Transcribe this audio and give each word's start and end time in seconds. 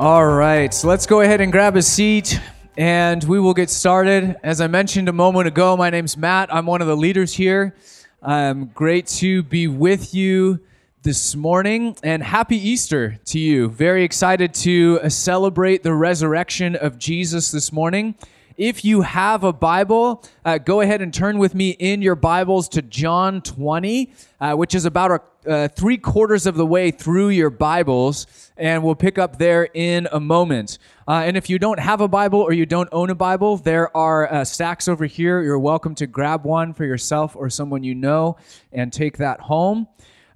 All 0.00 0.26
right, 0.26 0.72
so 0.72 0.88
let's 0.88 1.04
go 1.04 1.20
ahead 1.20 1.42
and 1.42 1.52
grab 1.52 1.76
a 1.76 1.82
seat 1.82 2.40
and 2.78 3.22
we 3.22 3.38
will 3.38 3.52
get 3.52 3.68
started. 3.68 4.34
As 4.42 4.62
I 4.62 4.66
mentioned 4.66 5.10
a 5.10 5.12
moment 5.12 5.46
ago, 5.46 5.76
my 5.76 5.90
name's 5.90 6.16
Matt. 6.16 6.48
I'm 6.50 6.64
one 6.64 6.80
of 6.80 6.86
the 6.86 6.96
leaders 6.96 7.34
here. 7.34 7.74
Um, 8.22 8.70
great 8.72 9.06
to 9.18 9.42
be 9.42 9.66
with 9.66 10.14
you 10.14 10.60
this 11.02 11.36
morning 11.36 11.98
and 12.02 12.22
happy 12.22 12.56
Easter 12.56 13.18
to 13.26 13.38
you. 13.38 13.68
Very 13.68 14.02
excited 14.02 14.54
to 14.54 15.00
uh, 15.02 15.10
celebrate 15.10 15.82
the 15.82 15.92
resurrection 15.92 16.76
of 16.76 16.98
Jesus 16.98 17.50
this 17.50 17.70
morning. 17.70 18.14
If 18.60 18.84
you 18.84 19.00
have 19.00 19.42
a 19.42 19.54
Bible, 19.54 20.22
uh, 20.44 20.58
go 20.58 20.82
ahead 20.82 21.00
and 21.00 21.14
turn 21.14 21.38
with 21.38 21.54
me 21.54 21.70
in 21.70 22.02
your 22.02 22.14
Bibles 22.14 22.68
to 22.68 22.82
John 22.82 23.40
20, 23.40 24.12
uh, 24.38 24.52
which 24.52 24.74
is 24.74 24.84
about 24.84 25.10
a, 25.46 25.50
uh, 25.50 25.68
three 25.68 25.96
quarters 25.96 26.44
of 26.44 26.56
the 26.56 26.66
way 26.66 26.90
through 26.90 27.30
your 27.30 27.48
Bibles, 27.48 28.26
and 28.58 28.84
we'll 28.84 28.94
pick 28.94 29.16
up 29.16 29.38
there 29.38 29.66
in 29.72 30.08
a 30.12 30.20
moment. 30.20 30.76
Uh, 31.08 31.22
and 31.24 31.38
if 31.38 31.48
you 31.48 31.58
don't 31.58 31.80
have 31.80 32.02
a 32.02 32.08
Bible 32.08 32.38
or 32.38 32.52
you 32.52 32.66
don't 32.66 32.90
own 32.92 33.08
a 33.08 33.14
Bible, 33.14 33.56
there 33.56 33.96
are 33.96 34.30
uh, 34.30 34.44
stacks 34.44 34.88
over 34.88 35.06
here. 35.06 35.40
You're 35.40 35.58
welcome 35.58 35.94
to 35.94 36.06
grab 36.06 36.44
one 36.44 36.74
for 36.74 36.84
yourself 36.84 37.34
or 37.34 37.48
someone 37.48 37.82
you 37.82 37.94
know 37.94 38.36
and 38.74 38.92
take 38.92 39.16
that 39.16 39.40
home. 39.40 39.88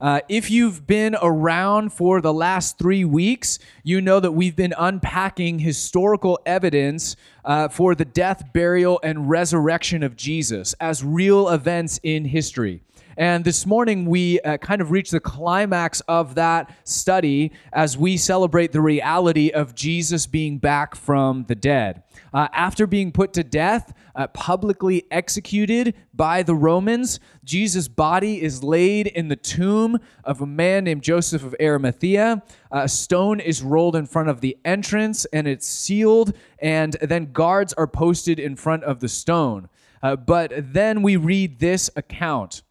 Uh, 0.05 0.20
if 0.28 0.50
you've 0.50 0.86
been 0.86 1.16
around 1.22 1.91
for 1.91 2.20
the 2.20 2.30
last 2.30 2.77
three 2.77 3.06
weeks, 3.06 3.58
you 3.83 4.02
know 4.02 4.20
that 4.20 4.33
we've 4.33 4.55
been 4.55 4.74
unpacking 4.77 5.60
historical 5.60 6.38
evidence 6.44 7.16
uh, 7.42 7.69
for 7.69 7.94
the 7.94 8.05
death, 8.05 8.52
burial, 8.52 9.00
and 9.02 9.30
resurrection 9.30 10.02
of 10.02 10.14
Jesus 10.14 10.75
as 10.78 11.02
real 11.02 11.48
events 11.48 11.98
in 12.02 12.27
history. 12.27 12.82
And 13.17 13.45
this 13.45 13.65
morning, 13.65 14.07
we 14.07 14.41
uh, 14.41 14.57
kind 14.59 14.81
of 14.81 14.91
reach 14.91 15.11
the 15.11 15.20
climax 15.20 16.01
of 16.09 16.34
that 16.34 16.77
study 16.84 17.53
as 17.73 17.97
we 17.97 18.17
celebrate 18.17 18.73
the 18.73 18.81
reality 18.81 19.51
of 19.51 19.75
Jesus 19.75 20.27
being 20.27 20.59
back 20.59 20.97
from 20.97 21.45
the 21.45 21.55
dead. 21.55 22.03
Uh, 22.33 22.48
after 22.53 22.87
being 22.87 23.12
put 23.12 23.33
to 23.34 23.45
death, 23.45 23.93
uh, 24.17 24.27
publicly 24.29 25.05
executed 25.11 25.95
by 26.12 26.43
the 26.43 26.55
Romans, 26.55 27.21
Jesus' 27.45 27.87
body 27.87 28.43
is 28.43 28.65
laid 28.65 29.06
in 29.06 29.28
the 29.28 29.37
tomb 29.37 29.99
of 30.25 30.41
a 30.41 30.47
man 30.47 30.84
named 30.84 31.03
Joseph 31.03 31.45
of 31.45 31.55
Arimathea. 31.61 32.43
a 32.73 32.89
stone 32.89 33.39
is 33.39 33.62
rolled 33.62 33.95
in 33.95 34.06
front 34.06 34.28
of 34.28 34.41
the 34.41 34.56
entrance 34.65 35.25
and 35.27 35.47
it's 35.47 35.67
sealed, 35.67 36.33
and 36.59 36.95
then 37.01 37.33
guards 37.33 37.73
are 37.75 37.87
posted 37.87 38.41
in 38.41 38.56
front 38.56 38.83
of 38.83 38.99
the 38.99 39.09
stone. 39.09 39.69
Uh, 40.03 40.17
but 40.17 40.53
then 40.55 41.01
we 41.01 41.17
read 41.17 41.61
this 41.61 41.89
account. 41.97 42.64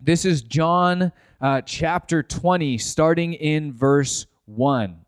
This 0.00 0.24
is 0.24 0.42
John 0.42 1.10
uh, 1.40 1.60
chapter 1.62 2.22
20, 2.22 2.78
starting 2.78 3.34
in 3.34 3.72
verse 3.72 4.26
1. 4.46 5.04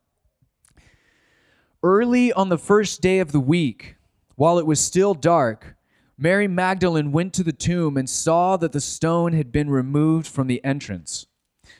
Early 1.84 2.32
on 2.32 2.48
the 2.48 2.58
first 2.58 3.00
day 3.00 3.20
of 3.20 3.30
the 3.30 3.38
week, 3.38 3.94
while 4.34 4.58
it 4.58 4.66
was 4.66 4.80
still 4.80 5.14
dark, 5.14 5.76
Mary 6.18 6.48
Magdalene 6.48 7.12
went 7.12 7.32
to 7.34 7.44
the 7.44 7.52
tomb 7.52 7.96
and 7.96 8.10
saw 8.10 8.56
that 8.56 8.72
the 8.72 8.80
stone 8.80 9.32
had 9.32 9.52
been 9.52 9.70
removed 9.70 10.26
from 10.26 10.48
the 10.48 10.62
entrance. 10.64 11.26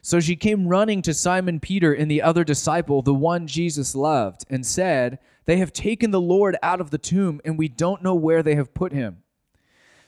So 0.02 0.20
she 0.20 0.36
came 0.36 0.69
running 0.69 1.02
to 1.02 1.12
Simon 1.12 1.58
Peter 1.58 1.92
and 1.92 2.08
the 2.08 2.22
other 2.22 2.45
disciple, 2.45 3.02
the 3.02 3.12
one 3.12 3.48
Jesus 3.48 3.96
loved, 3.96 4.45
and 4.48 4.64
said, 4.64 5.18
They 5.46 5.56
have 5.56 5.73
taken 5.73 6.12
the 6.12 6.20
Lord 6.20 6.56
out 6.62 6.80
of 6.80 6.90
the 6.90 6.96
tomb, 6.96 7.40
and 7.45 7.58
we 7.58 7.67
don't 7.67 8.05
know 8.05 8.14
where 8.14 8.45
they 8.45 8.55
have 8.55 8.73
put 8.73 8.92
him. 8.92 9.24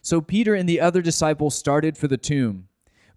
So 0.03 0.21
Peter 0.21 0.55
and 0.55 0.69
the 0.69 0.81
other 0.81 1.03
disciple 1.03 1.51
started 1.51 1.99
for 1.99 2.07
the 2.07 2.17
tomb. 2.17 2.69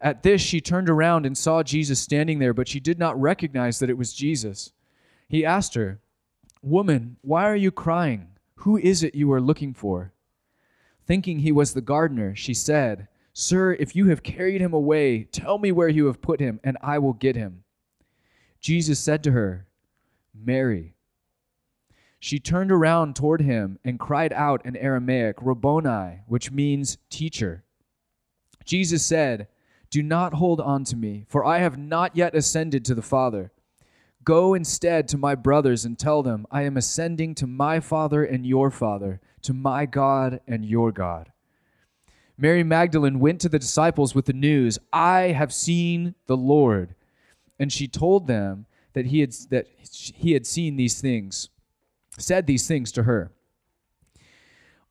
At 0.00 0.22
this, 0.22 0.40
she 0.40 0.60
turned 0.60 0.90
around 0.90 1.26
and 1.26 1.36
saw 1.36 1.62
Jesus 1.62 1.98
standing 2.00 2.38
there, 2.38 2.52
but 2.52 2.68
she 2.68 2.80
did 2.80 2.98
not 2.98 3.20
recognize 3.20 3.78
that 3.78 3.90
it 3.90 3.98
was 3.98 4.12
Jesus. 4.12 4.72
He 5.28 5.44
asked 5.44 5.74
her, 5.74 6.00
Woman, 6.62 7.16
why 7.22 7.44
are 7.44 7.56
you 7.56 7.70
crying? 7.70 8.28
Who 8.56 8.76
is 8.76 9.02
it 9.02 9.14
you 9.14 9.32
are 9.32 9.40
looking 9.40 9.72
for? 9.72 10.12
Thinking 11.06 11.38
he 11.38 11.52
was 11.52 11.72
the 11.72 11.80
gardener, 11.80 12.34
she 12.34 12.52
said, 12.54 13.08
Sir, 13.32 13.74
if 13.74 13.94
you 13.94 14.06
have 14.06 14.22
carried 14.22 14.60
him 14.60 14.72
away, 14.72 15.24
tell 15.24 15.58
me 15.58 15.70
where 15.70 15.88
you 15.88 16.06
have 16.06 16.22
put 16.22 16.40
him, 16.40 16.58
and 16.64 16.76
I 16.82 16.98
will 16.98 17.12
get 17.12 17.36
him. 17.36 17.64
Jesus 18.60 18.98
said 18.98 19.22
to 19.24 19.32
her, 19.32 19.66
Mary. 20.34 20.94
She 22.18 22.38
turned 22.40 22.72
around 22.72 23.14
toward 23.14 23.42
him 23.42 23.78
and 23.84 24.00
cried 24.00 24.32
out 24.32 24.64
in 24.64 24.74
Aramaic, 24.76 25.36
Rabboni, 25.40 26.22
which 26.26 26.50
means 26.50 26.98
teacher. 27.10 27.62
Jesus 28.64 29.04
said, 29.04 29.48
Do 29.90 30.02
not 30.02 30.34
hold 30.34 30.60
on 30.60 30.84
to 30.84 30.96
me, 30.96 31.24
for 31.28 31.44
I 31.44 31.58
have 31.58 31.78
not 31.78 32.16
yet 32.16 32.34
ascended 32.34 32.84
to 32.84 32.94
the 32.94 33.02
Father. 33.02 33.52
Go 34.24 34.54
instead 34.54 35.06
to 35.08 35.16
my 35.16 35.34
brothers 35.36 35.84
and 35.84 35.98
tell 35.98 36.22
them, 36.22 36.46
I 36.50 36.62
am 36.62 36.76
ascending 36.76 37.36
to 37.36 37.46
my 37.46 37.78
Father 37.78 38.24
and 38.24 38.44
your 38.44 38.70
Father, 38.70 39.20
to 39.42 39.52
my 39.52 39.86
God 39.86 40.40
and 40.48 40.64
your 40.64 40.90
God. 40.90 41.30
Mary 42.36 42.64
Magdalene 42.64 43.20
went 43.20 43.40
to 43.40 43.48
the 43.48 43.58
disciples 43.58 44.14
with 44.14 44.26
the 44.26 44.32
news, 44.32 44.78
I 44.92 45.28
have 45.28 45.54
seen 45.54 46.14
the 46.26 46.36
Lord. 46.36 46.94
And 47.58 47.72
she 47.72 47.88
told 47.88 48.26
them 48.26 48.66
that 48.92 49.06
he 49.06 49.20
had, 49.20 49.32
that 49.50 49.68
he 49.78 50.32
had 50.32 50.46
seen 50.46 50.76
these 50.76 51.00
things, 51.00 51.48
said 52.18 52.46
these 52.46 52.66
things 52.66 52.92
to 52.92 53.04
her. 53.04 53.30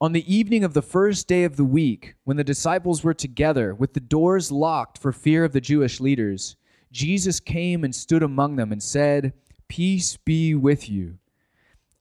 On 0.01 0.11
the 0.11 0.33
evening 0.33 0.65
of 0.65 0.73
the 0.73 0.81
first 0.81 1.25
day 1.25 1.45
of 1.45 1.55
the 1.55 1.63
week, 1.63 2.15
when 2.25 2.35
the 2.35 2.43
disciples 2.43 3.01
were 3.01 3.13
together, 3.13 3.73
with 3.73 3.93
the 3.93 4.01
doors 4.01 4.51
locked 4.51 4.97
for 4.97 5.13
fear 5.13 5.45
of 5.45 5.53
the 5.53 5.61
Jewish 5.61 6.01
leaders, 6.01 6.57
Jesus 6.91 7.39
came 7.39 7.85
and 7.85 7.95
stood 7.95 8.21
among 8.21 8.57
them 8.57 8.73
and 8.73 8.83
said, 8.83 9.31
Peace 9.69 10.17
be 10.17 10.53
with 10.53 10.89
you. 10.89 11.17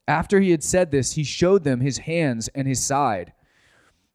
After 0.09 0.41
he 0.41 0.51
had 0.51 0.61
said 0.61 0.91
this, 0.91 1.13
he 1.13 1.23
showed 1.23 1.63
them 1.63 1.79
his 1.79 1.99
hands 1.99 2.49
and 2.49 2.67
his 2.67 2.83
side. 2.83 3.31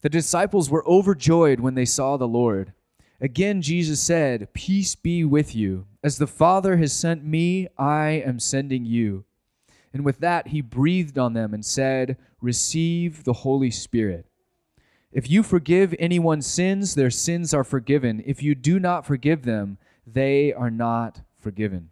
The 0.03 0.11
disciples 0.11 0.69
were 0.69 0.87
overjoyed 0.87 1.61
when 1.61 1.75
they 1.75 1.87
saw 1.87 2.19
the 2.19 2.29
Lord. 2.29 2.75
Again, 3.19 3.63
Jesus 3.63 4.01
said, 4.01 4.53
Peace 4.53 4.95
be 4.95 5.25
with 5.25 5.55
you. 5.55 5.87
As 6.05 6.19
the 6.19 6.27
Father 6.27 6.77
has 6.77 6.93
sent 6.93 7.25
me, 7.25 7.69
I 7.79 8.23
am 8.25 8.41
sending 8.41 8.85
you. 8.85 9.25
And 9.93 10.05
with 10.05 10.21
that, 10.21 10.49
he 10.49 10.61
breathed 10.61 11.19
on 11.19 11.33
them 11.33 11.53
and 11.53 11.65
said, 11.65 12.17
Receive 12.41 13.25
the 13.25 13.33
Holy 13.33 13.71
Spirit. 13.71 14.27
If 15.13 15.29
you 15.29 15.43
forgive 15.43 15.95
anyone's 15.99 16.47
sins, 16.47 16.95
their 16.95 17.11
sins 17.11 17.53
are 17.53 17.65
forgiven. 17.65 18.23
If 18.25 18.43
you 18.43 18.55
do 18.55 18.79
not 18.79 19.05
forgive 19.05 19.43
them, 19.43 19.79
they 20.07 20.53
are 20.53 20.71
not 20.71 21.23
forgiven. 21.39 21.91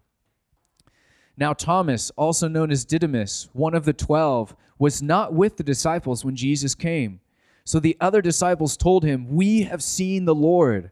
Now, 1.37 1.53
Thomas, 1.53 2.11
also 2.17 2.49
known 2.49 2.71
as 2.71 2.85
Didymus, 2.85 3.49
one 3.53 3.75
of 3.75 3.85
the 3.85 3.93
twelve, 3.93 4.55
was 4.79 5.03
not 5.03 5.35
with 5.35 5.57
the 5.57 5.65
disciples 5.65 6.25
when 6.25 6.37
Jesus 6.37 6.75
came. 6.75 7.21
So 7.65 7.81
the 7.81 7.97
other 8.01 8.23
disciples 8.23 8.77
told 8.77 9.05
him, 9.05 9.29
We 9.29 9.63
have 9.63 9.83
seen 9.83 10.25
the 10.25 10.35
Lord. 10.35 10.91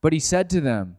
But 0.00 0.12
he 0.12 0.20
said 0.20 0.48
to 0.50 0.60
them, 0.60 0.98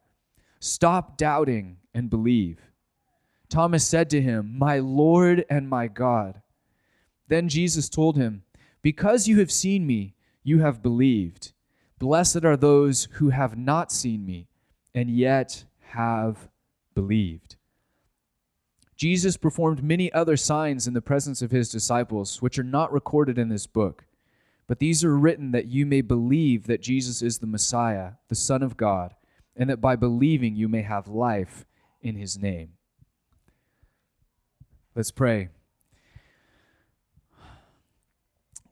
Stop 0.63 1.17
doubting 1.17 1.77
and 1.91 2.07
believe. 2.07 2.59
Thomas 3.49 3.85
said 3.85 4.11
to 4.11 4.21
him, 4.21 4.57
My 4.59 4.77
Lord 4.77 5.43
and 5.49 5.67
my 5.67 5.87
God. 5.87 6.43
Then 7.27 7.49
Jesus 7.49 7.89
told 7.89 8.15
him, 8.15 8.43
Because 8.83 9.27
you 9.27 9.39
have 9.39 9.51
seen 9.51 9.87
me, 9.87 10.13
you 10.43 10.59
have 10.59 10.83
believed. 10.83 11.53
Blessed 11.97 12.45
are 12.45 12.55
those 12.55 13.05
who 13.13 13.29
have 13.29 13.57
not 13.57 13.91
seen 13.91 14.23
me 14.23 14.49
and 14.93 15.09
yet 15.09 15.65
have 15.89 16.47
believed. 16.93 17.55
Jesus 18.95 19.37
performed 19.37 19.83
many 19.83 20.13
other 20.13 20.37
signs 20.37 20.87
in 20.87 20.93
the 20.93 21.01
presence 21.01 21.41
of 21.41 21.49
his 21.49 21.71
disciples, 21.71 22.39
which 22.39 22.59
are 22.59 22.63
not 22.63 22.93
recorded 22.93 23.39
in 23.39 23.49
this 23.49 23.65
book. 23.65 24.05
But 24.67 24.77
these 24.77 25.03
are 25.03 25.17
written 25.17 25.53
that 25.53 25.65
you 25.65 25.87
may 25.87 26.01
believe 26.01 26.67
that 26.67 26.83
Jesus 26.83 27.23
is 27.23 27.39
the 27.39 27.47
Messiah, 27.47 28.11
the 28.29 28.35
Son 28.35 28.61
of 28.61 28.77
God, 28.77 29.15
and 29.55 29.69
that 29.69 29.81
by 29.81 29.95
believing 29.95 30.55
you 30.55 30.67
may 30.67 30.81
have 30.81 31.07
life 31.07 31.65
in 32.01 32.15
his 32.15 32.37
name. 32.37 32.73
Let's 34.95 35.11
pray. 35.11 35.49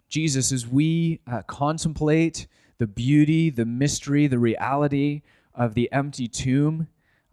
Jesus, 0.10 0.52
as 0.52 0.68
we 0.68 1.22
uh, 1.32 1.44
contemplate 1.44 2.48
the 2.78 2.88
beauty, 2.88 3.50
the 3.50 3.66
mystery, 3.66 4.28
the 4.28 4.40
reality 4.40 5.22
of 5.54 5.76
the 5.76 5.92
empty 5.92 6.28
tomb, 6.28 6.88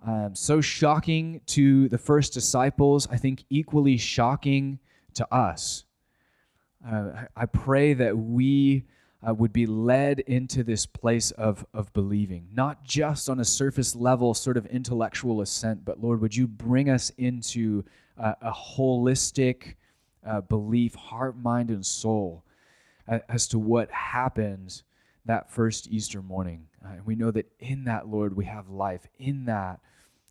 um, 0.07 0.35
so 0.35 0.61
shocking 0.61 1.41
to 1.47 1.89
the 1.89 1.99
first 1.99 2.33
disciples, 2.33 3.09
I 3.11 3.17
think 3.17 3.45
equally 3.51 3.97
shocking 3.97 4.79
to 5.15 5.35
us. 5.35 5.85
Uh, 6.87 7.25
I 7.35 7.47
pray 7.47 7.95
that 7.95 8.17
we 8.17 8.85
uh, 9.29 9.35
would 9.35 9.53
be 9.53 9.67
led 9.67 10.21
into 10.21 10.63
this 10.63 10.87
place 10.87 11.31
of, 11.33 11.67
of 11.75 11.93
believing, 11.93 12.49
not 12.53 12.85
just 12.85 13.29
on 13.29 13.41
a 13.41 13.45
surface 13.45 13.97
level, 13.97 14.35
sort 14.35 14.57
of 14.57 14.67
intellectual 14.67 15.41
assent, 15.41 15.85
but 15.85 16.01
Lord, 16.01 16.21
would 16.21 16.37
you 16.37 16.47
bring 16.47 16.89
us 16.89 17.11
into 17.19 17.85
uh, 18.19 18.35
a 18.41 18.53
holistic 18.53 19.75
uh, 20.27 20.41
belief, 20.43 20.95
heart, 20.95 21.37
mind, 21.37 21.71
and 21.71 21.85
soul 21.85 22.45
as 23.29 23.47
to 23.49 23.59
what 23.59 23.91
happened 23.91 24.83
that 25.27 25.51
first 25.51 25.89
Easter 25.91 26.23
morning. 26.23 26.67
Uh, 26.85 26.95
and 26.95 27.07
we 27.07 27.15
know 27.15 27.31
that 27.31 27.47
in 27.59 27.85
that, 27.85 28.09
Lord, 28.09 28.37
we 28.37 28.45
have 28.47 28.69
life. 28.69 29.07
In 29.19 29.45
that, 29.47 29.81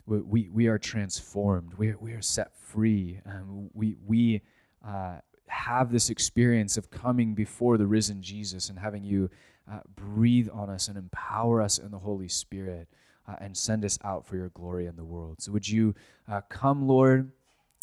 we, 0.05 0.49
we 0.49 0.67
are 0.67 0.77
transformed. 0.77 1.73
We 1.75 1.89
are, 1.89 1.97
we 1.99 2.13
are 2.13 2.21
set 2.21 2.55
free. 2.55 3.19
Um, 3.25 3.69
we 3.73 3.95
we 4.05 4.41
uh, 4.85 5.17
have 5.47 5.91
this 5.91 6.09
experience 6.09 6.77
of 6.77 6.89
coming 6.89 7.33
before 7.33 7.77
the 7.77 7.87
risen 7.87 8.21
Jesus 8.21 8.69
and 8.69 8.79
having 8.79 9.03
you 9.03 9.29
uh, 9.71 9.79
breathe 9.95 10.49
on 10.51 10.69
us 10.69 10.87
and 10.87 10.97
empower 10.97 11.61
us 11.61 11.77
in 11.77 11.91
the 11.91 11.99
Holy 11.99 12.27
Spirit 12.27 12.87
uh, 13.27 13.35
and 13.39 13.55
send 13.55 13.83
us 13.83 13.97
out 14.03 14.25
for 14.25 14.35
your 14.35 14.49
glory 14.49 14.85
in 14.85 14.95
the 14.95 15.03
world. 15.03 15.41
So, 15.41 15.51
would 15.51 15.67
you 15.67 15.95
uh, 16.27 16.41
come, 16.49 16.87
Lord, 16.87 17.31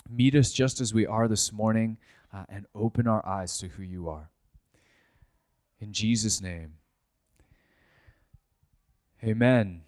meet 0.08 0.34
us 0.34 0.52
just 0.52 0.80
as 0.80 0.94
we 0.94 1.06
are 1.06 1.28
this 1.28 1.52
morning 1.52 1.98
uh, 2.32 2.44
and 2.48 2.66
open 2.74 3.06
our 3.06 3.24
eyes 3.26 3.58
to 3.58 3.68
who 3.68 3.82
you 3.82 4.08
are? 4.08 4.30
In 5.80 5.92
Jesus' 5.92 6.40
name, 6.40 6.74
amen 9.24 9.82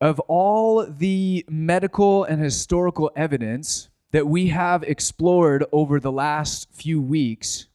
of 0.00 0.18
all 0.20 0.86
the 0.86 1.44
medical 1.48 2.24
and 2.24 2.42
historical 2.42 3.10
evidence 3.14 3.90
that 4.12 4.26
we 4.26 4.48
have 4.48 4.82
explored 4.82 5.64
over 5.72 6.00
the 6.00 6.12
last 6.12 6.68
few 6.72 7.00
weeks, 7.00 7.66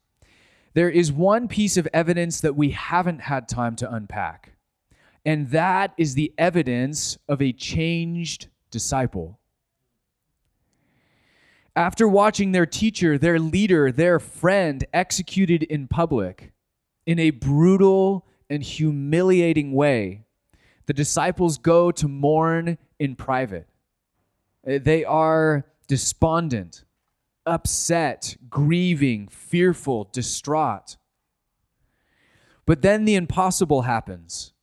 there 0.74 0.90
is 0.90 1.12
one 1.12 1.48
piece 1.48 1.78
of 1.78 1.88
evidence 1.94 2.42
that 2.42 2.56
we 2.56 2.72
haven't 2.72 3.22
had 3.22 3.48
time 3.48 3.76
to 3.78 3.94
unpack, 3.94 4.54
and 5.26 5.50
that 5.52 5.94
is 5.98 6.16
the 6.16 6.34
evidence 6.38 7.18
of 7.30 7.42
a 7.42 7.54
changed 7.54 8.48
disciple. 8.72 9.40
After 11.78 12.08
watching 12.08 12.52
their 12.52 12.66
teacher, 12.66 13.18
their 13.18 13.40
leader, 13.40 13.92
their 13.92 14.20
friend 14.20 14.86
executed 14.94 15.64
in 15.64 15.88
public 15.88 16.52
in 17.06 17.20
a 17.20 17.31
brutal 17.31 18.26
and 18.50 18.64
humiliating 18.64 19.74
way, 19.74 20.24
the 20.86 20.94
disciples 20.94 21.58
go 21.58 21.92
to 21.92 22.08
mourn 22.08 22.78
in 23.00 23.16
private. 23.16 23.68
They 24.64 25.04
are 25.04 25.66
despondent, 25.88 26.84
upset, 27.46 28.38
grieving, 28.50 29.28
fearful, 29.28 30.10
distraught. 30.12 30.98
But 32.66 32.82
then 32.82 33.06
the 33.06 33.16
impossible 33.16 33.84
happens. 33.84 34.54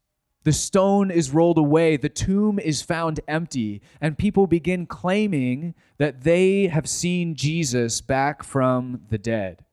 The 0.45 0.53
stone 0.53 1.13
is 1.13 1.31
rolled 1.31 1.59
away, 1.59 1.97
the 1.97 2.09
tomb 2.09 2.59
is 2.59 2.83
found 2.83 3.21
empty, 3.29 3.81
and 4.01 4.19
people 4.19 4.49
begin 4.49 4.87
claiming 4.87 5.75
that 5.99 6.23
they 6.23 6.67
have 6.67 6.89
seen 6.89 7.37
Jesus 7.37 8.01
back 8.01 8.43
from 8.43 9.03
the 9.09 9.19
dead. 9.19 9.65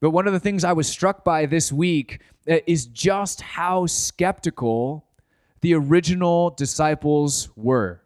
But 0.00 0.10
one 0.10 0.28
of 0.28 0.32
the 0.32 0.40
things 0.40 0.62
I 0.62 0.72
was 0.72 0.86
struck 0.86 1.24
by 1.24 1.46
this 1.46 1.72
week 1.72 2.22
uh, 2.48 2.58
is 2.68 2.86
just 2.86 3.40
how 3.40 3.86
skeptical 3.86 5.04
the 5.60 5.74
original 5.74 6.50
disciples 6.50 7.48
were. 7.56 8.02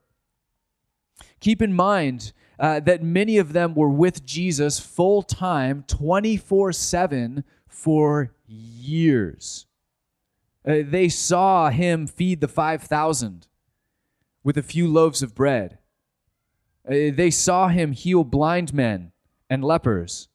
Keep 1.42 1.60
in 1.60 1.74
mind 1.74 2.32
uh, 2.60 2.78
that 2.78 3.02
many 3.02 3.36
of 3.36 3.52
them 3.52 3.74
were 3.74 3.88
with 3.88 4.24
Jesus 4.24 4.78
full 4.78 5.22
time, 5.22 5.84
24 5.88 6.72
7 6.72 7.42
for 7.66 8.32
years. 8.46 9.66
Uh, 10.64 10.76
they 10.84 11.08
saw 11.08 11.68
him 11.70 12.06
feed 12.06 12.40
the 12.40 12.46
5,000 12.46 13.48
with 14.44 14.56
a 14.56 14.62
few 14.62 14.86
loaves 14.86 15.20
of 15.20 15.34
bread. 15.34 15.78
Uh, 16.86 17.10
they 17.12 17.30
saw 17.30 17.66
him 17.66 17.90
heal 17.90 18.22
blind 18.22 18.72
men 18.72 19.10
and 19.50 19.64
lepers. 19.64 20.28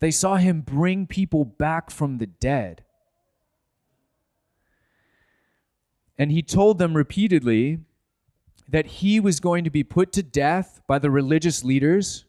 They 0.00 0.10
saw 0.10 0.36
him 0.36 0.60
bring 0.60 1.06
people 1.06 1.46
back 1.46 1.90
from 1.90 2.18
the 2.18 2.26
dead. 2.26 2.84
And 6.18 6.30
he 6.30 6.42
told 6.42 6.76
them 6.76 6.94
repeatedly 6.94 7.78
that 8.68 8.86
he 8.86 9.20
was 9.20 9.40
going 9.40 9.64
to 9.64 9.70
be 9.70 9.84
put 9.84 10.12
to 10.12 10.22
death 10.22 10.80
by 10.86 10.98
the 10.98 11.10
religious 11.10 11.62
leaders, 11.62 12.24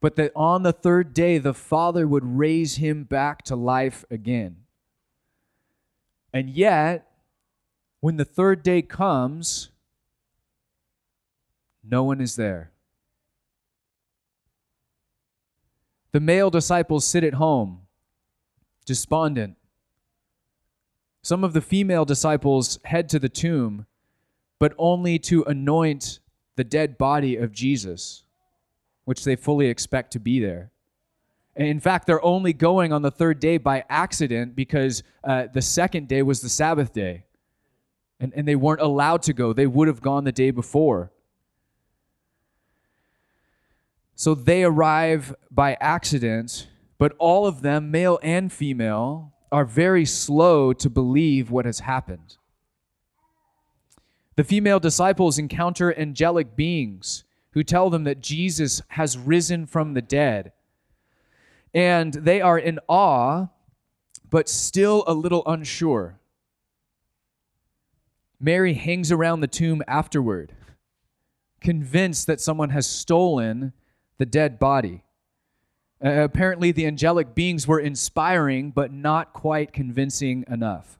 but 0.00 0.16
that 0.16 0.32
on 0.36 0.62
the 0.62 0.72
third 0.72 1.14
day 1.14 1.38
the 1.38 1.54
Father 1.54 2.06
would 2.06 2.24
raise 2.24 2.76
him 2.76 3.04
back 3.04 3.42
to 3.44 3.56
life 3.56 4.04
again. 4.10 4.56
And 6.32 6.50
yet, 6.50 7.06
when 8.00 8.16
the 8.16 8.24
third 8.24 8.62
day 8.62 8.82
comes, 8.82 9.70
no 11.82 12.02
one 12.02 12.20
is 12.20 12.36
there. 12.36 12.72
The 16.12 16.20
male 16.20 16.50
disciples 16.50 17.06
sit 17.06 17.24
at 17.24 17.34
home, 17.34 17.82
despondent. 18.84 19.56
Some 21.22 21.42
of 21.42 21.54
the 21.54 21.60
female 21.60 22.04
disciples 22.04 22.78
head 22.84 23.08
to 23.08 23.18
the 23.18 23.28
tomb, 23.28 23.86
but 24.58 24.74
only 24.78 25.18
to 25.18 25.42
anoint 25.44 26.20
the 26.56 26.64
dead 26.64 26.96
body 26.96 27.36
of 27.36 27.52
Jesus, 27.52 28.24
which 29.04 29.24
they 29.24 29.36
fully 29.36 29.66
expect 29.66 30.12
to 30.12 30.20
be 30.20 30.40
there. 30.40 30.70
In 31.56 31.80
fact, 31.80 32.06
they're 32.06 32.24
only 32.24 32.52
going 32.52 32.92
on 32.92 33.02
the 33.02 33.10
third 33.10 33.38
day 33.38 33.58
by 33.58 33.84
accident 33.88 34.56
because 34.56 35.02
uh, 35.22 35.46
the 35.52 35.62
second 35.62 36.08
day 36.08 36.22
was 36.22 36.40
the 36.40 36.48
Sabbath 36.48 36.92
day. 36.92 37.24
And, 38.18 38.32
and 38.34 38.46
they 38.46 38.56
weren't 38.56 38.80
allowed 38.80 39.22
to 39.22 39.32
go. 39.32 39.52
They 39.52 39.66
would 39.66 39.88
have 39.88 40.00
gone 40.00 40.24
the 40.24 40.32
day 40.32 40.50
before. 40.50 41.12
So 44.14 44.34
they 44.34 44.64
arrive 44.64 45.34
by 45.50 45.76
accident, 45.80 46.68
but 46.98 47.14
all 47.18 47.46
of 47.46 47.62
them, 47.62 47.90
male 47.90 48.18
and 48.22 48.52
female, 48.52 49.32
are 49.50 49.64
very 49.64 50.04
slow 50.04 50.72
to 50.72 50.88
believe 50.88 51.50
what 51.50 51.64
has 51.64 51.80
happened. 51.80 52.36
The 54.36 54.44
female 54.44 54.80
disciples 54.80 55.38
encounter 55.38 55.96
angelic 55.96 56.56
beings 56.56 57.24
who 57.52 57.62
tell 57.62 57.88
them 57.88 58.04
that 58.04 58.20
Jesus 58.20 58.82
has 58.88 59.16
risen 59.16 59.66
from 59.66 59.94
the 59.94 60.02
dead. 60.02 60.52
And 61.72 62.12
they 62.12 62.40
are 62.40 62.58
in 62.58 62.80
awe, 62.88 63.48
but 64.28 64.48
still 64.48 65.04
a 65.06 65.14
little 65.14 65.42
unsure. 65.46 66.18
Mary 68.40 68.74
hangs 68.74 69.12
around 69.12 69.40
the 69.40 69.46
tomb 69.46 69.82
afterward, 69.86 70.52
convinced 71.60 72.26
that 72.26 72.40
someone 72.40 72.70
has 72.70 72.86
stolen 72.86 73.72
the 74.18 74.26
dead 74.26 74.58
body. 74.58 75.04
Uh, 76.04 76.22
apparently, 76.22 76.72
the 76.72 76.86
angelic 76.86 77.34
beings 77.34 77.66
were 77.68 77.80
inspiring, 77.80 78.70
but 78.70 78.92
not 78.92 79.32
quite 79.32 79.72
convincing 79.72 80.44
enough. 80.48 80.98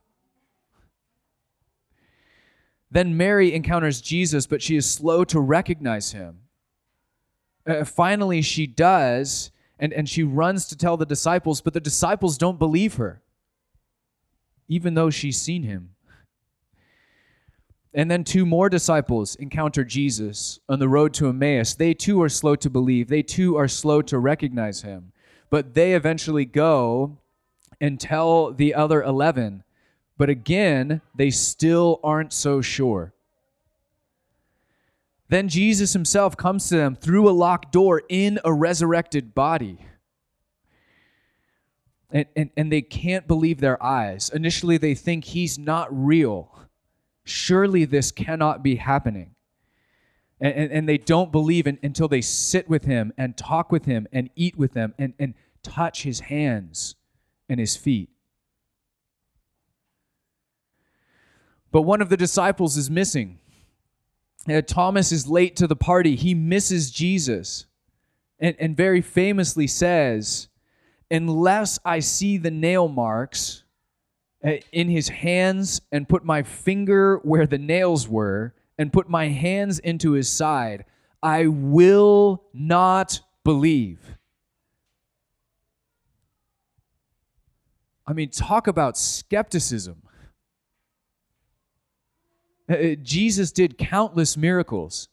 Then 2.91 3.17
Mary 3.17 3.53
encounters 3.53 4.01
Jesus, 4.01 4.47
but 4.47 4.61
she 4.61 4.75
is 4.75 4.89
slow 4.89 5.23
to 5.25 5.39
recognize 5.39 6.11
him. 6.11 6.39
Uh, 7.67 7.83
finally, 7.83 8.41
she 8.41 8.67
does, 8.67 9.51
and, 9.79 9.91
and 9.91 10.07
she 10.07 10.23
runs 10.23 10.67
to 10.67 10.77
tell 10.77 10.97
the 10.97 11.05
disciples, 11.05 11.61
but 11.61 11.73
the 11.73 11.79
disciples 11.79 12.37
don't 12.37 12.59
believe 12.59 12.95
her, 12.95 13.21
even 14.67 14.93
though 14.93 15.09
she's 15.09 15.41
seen 15.41 15.63
him. 15.63 15.95
And 17.93 18.11
then 18.11 18.25
two 18.25 18.45
more 18.45 18.69
disciples 18.69 19.35
encounter 19.35 19.85
Jesus 19.85 20.59
on 20.67 20.79
the 20.79 20.89
road 20.89 21.13
to 21.15 21.29
Emmaus. 21.29 21.73
They 21.73 21.93
too 21.93 22.21
are 22.21 22.29
slow 22.29 22.55
to 22.57 22.69
believe, 22.69 23.07
they 23.07 23.23
too 23.23 23.55
are 23.55 23.69
slow 23.69 24.01
to 24.03 24.19
recognize 24.19 24.81
him. 24.81 25.13
But 25.49 25.73
they 25.73 25.93
eventually 25.93 26.45
go 26.45 27.19
and 27.79 27.99
tell 27.99 28.51
the 28.51 28.73
other 28.73 29.01
11. 29.01 29.63
But 30.17 30.29
again, 30.29 31.01
they 31.15 31.29
still 31.29 31.99
aren't 32.03 32.31
so 32.31 32.61
sure. 32.61 33.13
Then 35.27 35.49
Jesus 35.49 35.93
himself 35.93 36.37
comes 36.37 36.69
to 36.69 36.77
them 36.77 36.95
through 36.95 37.29
a 37.29 37.31
locked 37.31 37.71
door 37.71 38.03
in 38.07 38.39
a 38.45 38.53
resurrected 38.53 39.33
body. 39.33 39.79
And, 42.11 42.27
and, 42.35 42.49
and 42.55 42.71
they 42.71 42.81
can't 42.81 43.27
believe 43.27 43.59
their 43.59 43.81
eyes. 43.83 44.29
Initially, 44.29 44.77
they 44.77 44.93
think 44.93 45.25
he's 45.25 45.57
not 45.57 45.87
real. 45.91 46.59
Surely 47.23 47.85
this 47.85 48.11
cannot 48.11 48.63
be 48.63 48.75
happening. 48.75 49.31
And, 50.39 50.53
and, 50.53 50.71
and 50.71 50.89
they 50.89 50.99
don't 50.99 51.31
believe 51.31 51.65
in, 51.65 51.79
until 51.81 52.07
they 52.07 52.21
sit 52.21 52.69
with 52.69 52.85
him 52.85 53.11
and 53.17 53.35
talk 53.35 53.71
with 53.71 53.85
him 53.85 54.07
and 54.13 54.29
eat 54.35 54.57
with 54.57 54.75
him 54.75 54.93
and, 54.99 55.13
and 55.17 55.33
touch 55.63 56.03
his 56.03 56.21
hands 56.21 56.95
and 57.49 57.59
his 57.59 57.75
feet. 57.75 58.09
But 61.75 61.81
one 61.81 62.01
of 62.01 62.07
the 62.07 62.15
disciples 62.15 62.77
is 62.77 62.89
missing. 62.89 63.37
Uh, 64.47 64.61
Thomas 64.61 65.11
is 65.11 65.27
late 65.27 65.57
to 65.57 65.67
the 65.67 65.75
party. 65.75 66.15
He 66.15 66.33
misses 66.33 66.89
Jesus 66.89 67.65
and, 68.39 68.55
and 68.59 68.77
very 68.77 69.01
famously 69.01 69.67
says, 69.67 70.47
Unless 71.11 71.79
I 71.83 71.99
see 71.99 72.37
the 72.37 72.49
nail 72.49 72.87
marks 72.87 73.65
uh, 74.41 74.51
in 74.71 74.87
his 74.87 75.09
hands 75.09 75.81
and 75.91 76.07
put 76.07 76.23
my 76.23 76.43
finger 76.43 77.17
where 77.23 77.45
the 77.45 77.57
nails 77.57 78.07
were 78.07 78.55
and 78.77 78.93
put 78.93 79.09
my 79.09 79.27
hands 79.27 79.79
into 79.79 80.13
his 80.13 80.29
side, 80.29 80.85
I 81.21 81.47
will 81.47 82.45
not 82.53 83.19
believe. 83.43 83.99
I 88.07 88.13
mean, 88.13 88.29
talk 88.29 88.67
about 88.67 88.97
skepticism. 88.97 90.03
Uh, 92.69 92.73
uh, 92.73 92.95
Jesus 93.01 93.51
did 93.51 93.77
countless 93.77 94.35
miracles. 94.35 95.09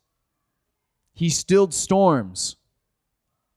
He 1.12 1.28
stilled 1.28 1.74
storms. 1.74 2.56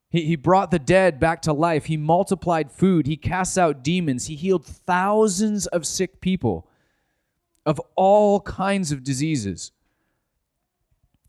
He, 0.10 0.26
he 0.26 0.36
brought 0.36 0.72
the 0.72 0.80
dead 0.80 1.20
back 1.20 1.42
to 1.44 1.54
life. 1.54 1.86
He 1.86 1.98
multiplied 1.98 2.72
food. 2.72 3.08
He 3.08 3.18
cast 3.18 3.58
out 3.58 3.84
demons. 3.84 4.28
He 4.28 4.36
healed 4.36 4.66
thousands 4.66 5.68
of 5.68 5.86
sick 5.86 6.22
people 6.22 6.68
of 7.66 7.82
all 7.96 8.42
kinds 8.42 8.92
of 8.92 9.04
diseases. 9.04 9.72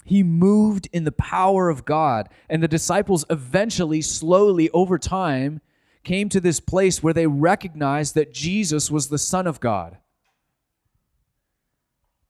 He 0.04 0.23
moved 0.23 0.88
in 0.92 1.04
the 1.04 1.12
power 1.12 1.68
of 1.68 1.85
God. 1.85 2.28
And 2.49 2.62
the 2.62 2.68
disciples 2.68 3.25
eventually, 3.28 4.02
slowly, 4.02 4.70
over 4.70 4.99
time, 4.99 5.61
came 6.04 6.28
to 6.28 6.40
this 6.40 6.61
place 6.61 7.02
where 7.02 7.12
they 7.12 7.26
recognized 7.26 8.14
that 8.14 8.32
Jesus 8.32 8.90
was 8.90 9.08
the 9.08 9.18
Son 9.18 9.46
of 9.49 9.58
God. 9.58 9.99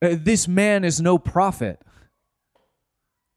Uh, 0.02 0.16
this 0.18 0.46
man 0.46 0.84
is 0.84 1.00
no 1.00 1.18
prophet. 1.18 1.80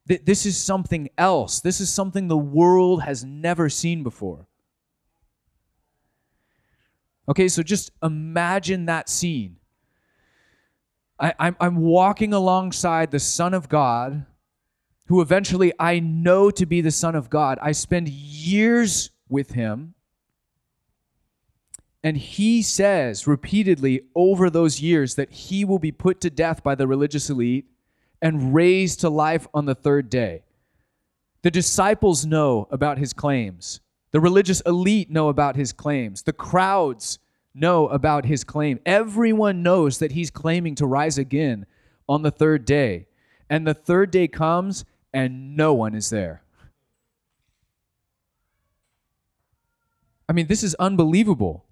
This 0.06 0.44
is 0.44 0.60
something 0.60 1.08
else. 1.16 1.60
This 1.60 1.80
is 1.80 1.88
something 1.88 2.26
the 2.26 2.36
world 2.36 3.02
has 3.02 3.24
never 3.24 3.68
seen 3.68 4.02
before. 4.02 4.48
Okay, 7.28 7.46
so 7.46 7.62
just 7.62 7.92
imagine 8.02 8.86
that 8.86 9.08
scene. 9.08 9.56
I, 11.20 11.54
I'm 11.60 11.76
walking 11.76 12.32
alongside 12.32 13.10
the 13.10 13.20
Son 13.20 13.54
of 13.54 13.68
God, 13.68 14.24
who 15.06 15.20
eventually 15.20 15.72
I 15.78 16.00
know 16.00 16.50
to 16.50 16.66
be 16.66 16.80
the 16.80 16.90
Son 16.90 17.14
of 17.14 17.30
God. 17.30 17.58
I 17.60 17.72
spend 17.72 18.08
years 18.08 19.10
with 19.28 19.52
him. 19.52 19.94
And 22.02 22.16
he 22.16 22.62
says 22.62 23.26
repeatedly 23.26 24.02
over 24.14 24.48
those 24.48 24.80
years 24.80 25.16
that 25.16 25.30
he 25.30 25.64
will 25.64 25.78
be 25.78 25.92
put 25.92 26.20
to 26.22 26.30
death 26.30 26.62
by 26.62 26.74
the 26.74 26.86
religious 26.86 27.28
elite 27.28 27.66
and 28.22 28.54
raised 28.54 29.00
to 29.00 29.10
life 29.10 29.46
on 29.52 29.66
the 29.66 29.74
third 29.74 30.08
day. 30.08 30.44
The 31.42 31.50
disciples 31.50 32.24
know 32.24 32.68
about 32.70 32.98
his 32.98 33.12
claims. 33.12 33.80
The 34.12 34.20
religious 34.20 34.60
elite 34.62 35.10
know 35.10 35.28
about 35.28 35.56
his 35.56 35.72
claims. 35.72 36.22
The 36.22 36.32
crowds 36.32 37.18
know 37.54 37.88
about 37.88 38.24
his 38.24 38.44
claim. 38.44 38.80
Everyone 38.86 39.62
knows 39.62 39.98
that 39.98 40.12
he's 40.12 40.30
claiming 40.30 40.74
to 40.76 40.86
rise 40.86 41.18
again 41.18 41.66
on 42.08 42.22
the 42.22 42.30
third 42.30 42.64
day. 42.64 43.06
And 43.48 43.66
the 43.66 43.74
third 43.74 44.10
day 44.10 44.28
comes 44.28 44.84
and 45.12 45.56
no 45.56 45.74
one 45.74 45.94
is 45.94 46.10
there. 46.10 46.42
I 50.28 50.32
mean, 50.32 50.46
this 50.46 50.62
is 50.62 50.74
unbelievable. 50.76 51.64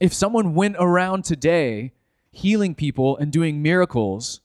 If 0.00 0.12
someone 0.14 0.54
went 0.54 0.76
around 0.78 1.24
today 1.24 1.92
healing 2.32 2.74
people 2.74 3.16
and 3.18 3.30
doing 3.30 3.62
miracles 3.62 4.40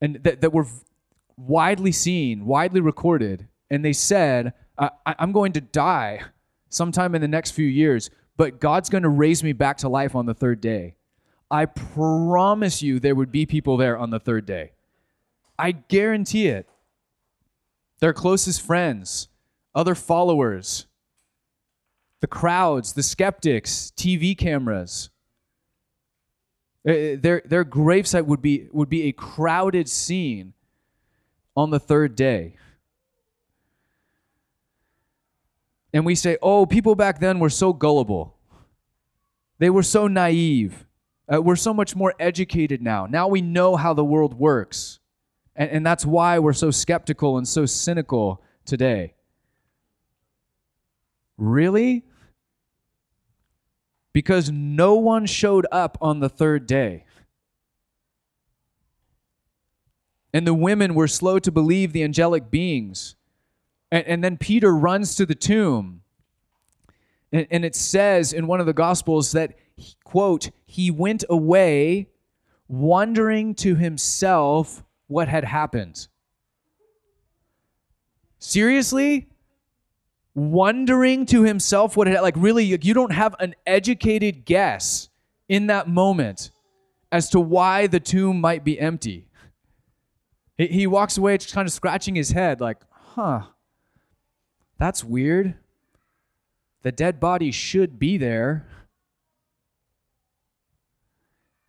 and 0.00 0.16
that, 0.22 0.42
that 0.42 0.52
were 0.52 0.66
widely 1.36 1.92
seen, 1.92 2.44
widely 2.44 2.80
recorded, 2.80 3.48
and 3.70 3.84
they 3.84 3.92
said, 3.92 4.52
I, 4.78 4.90
I'm 5.06 5.32
going 5.32 5.52
to 5.52 5.60
die 5.60 6.22
sometime 6.68 7.14
in 7.14 7.22
the 7.22 7.28
next 7.28 7.52
few 7.52 7.66
years, 7.66 8.10
but 8.36 8.60
God's 8.60 8.90
going 8.90 9.02
to 9.02 9.08
raise 9.08 9.42
me 9.42 9.52
back 9.52 9.78
to 9.78 9.88
life 9.88 10.14
on 10.14 10.26
the 10.26 10.34
third 10.34 10.60
day. 10.60 10.96
I 11.50 11.66
promise 11.66 12.82
you 12.82 13.00
there 13.00 13.14
would 13.14 13.32
be 13.32 13.46
people 13.46 13.76
there 13.76 13.96
on 13.96 14.10
the 14.10 14.20
third 14.20 14.46
day. 14.46 14.72
I 15.58 15.72
guarantee 15.72 16.48
it. 16.48 16.68
Their 18.00 18.12
closest 18.12 18.60
friends, 18.60 19.28
other 19.74 19.94
followers, 19.94 20.86
the 22.20 22.26
crowds, 22.26 22.92
the 22.92 23.02
skeptics, 23.02 23.92
TV 23.96 24.36
cameras. 24.36 25.10
Uh, 26.86 27.18
their, 27.18 27.42
their 27.44 27.64
gravesite 27.64 28.26
would 28.26 28.40
be, 28.40 28.68
would 28.72 28.88
be 28.88 29.04
a 29.04 29.12
crowded 29.12 29.88
scene 29.88 30.52
on 31.56 31.70
the 31.70 31.80
third 31.80 32.14
day. 32.14 32.56
And 35.92 36.04
we 36.04 36.14
say, 36.14 36.36
oh, 36.42 36.66
people 36.66 36.94
back 36.94 37.20
then 37.20 37.38
were 37.38 37.50
so 37.50 37.72
gullible. 37.72 38.36
They 39.58 39.70
were 39.70 39.82
so 39.82 40.06
naive. 40.06 40.86
Uh, 41.32 41.42
we're 41.42 41.56
so 41.56 41.72
much 41.72 41.96
more 41.96 42.14
educated 42.20 42.82
now. 42.82 43.06
Now 43.06 43.28
we 43.28 43.40
know 43.40 43.76
how 43.76 43.94
the 43.94 44.04
world 44.04 44.34
works. 44.34 45.00
And, 45.56 45.70
and 45.70 45.86
that's 45.86 46.04
why 46.06 46.38
we're 46.38 46.52
so 46.52 46.70
skeptical 46.70 47.38
and 47.38 47.48
so 47.48 47.66
cynical 47.66 48.42
today. 48.64 49.14
Really? 51.36 52.04
Because 54.16 54.50
no 54.50 54.94
one 54.94 55.26
showed 55.26 55.66
up 55.70 55.98
on 56.00 56.20
the 56.20 56.30
third 56.30 56.66
day. 56.66 57.04
And 60.32 60.46
the 60.46 60.54
women 60.54 60.94
were 60.94 61.06
slow 61.06 61.38
to 61.38 61.52
believe 61.52 61.92
the 61.92 62.02
angelic 62.02 62.50
beings. 62.50 63.14
And, 63.92 64.06
and 64.06 64.24
then 64.24 64.38
Peter 64.38 64.74
runs 64.74 65.16
to 65.16 65.26
the 65.26 65.34
tomb. 65.34 66.00
And, 67.30 67.46
and 67.50 67.62
it 67.62 67.76
says 67.76 68.32
in 68.32 68.46
one 68.46 68.58
of 68.58 68.64
the 68.64 68.72
Gospels 68.72 69.32
that, 69.32 69.52
he, 69.76 69.96
quote, 70.02 70.48
he 70.64 70.90
went 70.90 71.22
away 71.28 72.08
wondering 72.68 73.54
to 73.56 73.74
himself 73.74 74.82
what 75.08 75.28
had 75.28 75.44
happened. 75.44 76.08
Seriously? 78.38 79.28
Wondering 80.36 81.24
to 81.24 81.44
himself 81.44 81.96
what 81.96 82.06
it 82.06 82.20
like 82.20 82.34
really 82.36 82.62
you 82.62 82.92
don't 82.92 83.12
have 83.12 83.34
an 83.40 83.54
educated 83.66 84.44
guess 84.44 85.08
in 85.48 85.68
that 85.68 85.88
moment 85.88 86.50
as 87.10 87.30
to 87.30 87.40
why 87.40 87.86
the 87.86 87.98
tomb 87.98 88.38
might 88.38 88.62
be 88.62 88.78
empty. 88.78 89.26
He, 90.58 90.66
he 90.66 90.86
walks 90.86 91.16
away 91.16 91.38
just 91.38 91.54
kind 91.54 91.66
of 91.66 91.72
scratching 91.72 92.14
his 92.14 92.32
head 92.32 92.60
like 92.60 92.76
huh 92.90 93.44
that's 94.78 95.02
weird. 95.02 95.54
The 96.82 96.92
dead 96.92 97.18
body 97.18 97.50
should 97.50 97.98
be 97.98 98.18
there. 98.18 98.68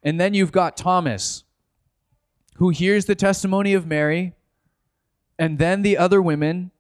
And 0.04 0.20
then 0.20 0.34
you've 0.34 0.52
got 0.52 0.76
thomas 0.76 1.46
who 2.58 2.70
hears 2.70 3.06
the 3.06 3.16
testimony 3.16 3.74
of 3.74 3.88
mary 3.88 4.34
and 5.40 5.58
then 5.58 5.84
the 5.84 5.98
other 5.98 6.22
women 6.22 6.72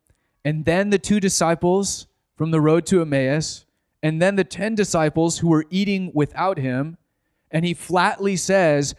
and 0.43 0.65
then 0.65 0.89
the 0.89 0.99
two 0.99 1.19
disciples 1.19 2.07
from 2.35 2.51
the 2.51 2.61
road 2.61 2.85
to 2.87 3.01
Emmaus, 3.01 3.65
and 4.03 4.21
then 4.21 4.35
the 4.35 4.43
10 4.43 4.75
disciples 4.75 5.39
who 5.39 5.49
were 5.49 5.65
eating 5.69 6.11
without 6.13 6.57
him. 6.57 6.97
And 7.49 7.65
he 7.65 7.73
flatly 7.73 8.35
says, 8.35 8.93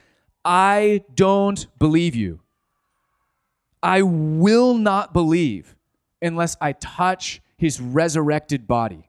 I 0.44 1.04
don't 1.14 1.66
believe 1.78 2.14
you. 2.14 2.40
I 3.82 4.02
will 4.02 4.74
not 4.74 5.12
believe 5.12 5.76
unless 6.20 6.56
I 6.60 6.72
touch 6.72 7.40
his 7.56 7.80
resurrected 7.80 8.66
body. 8.66 9.08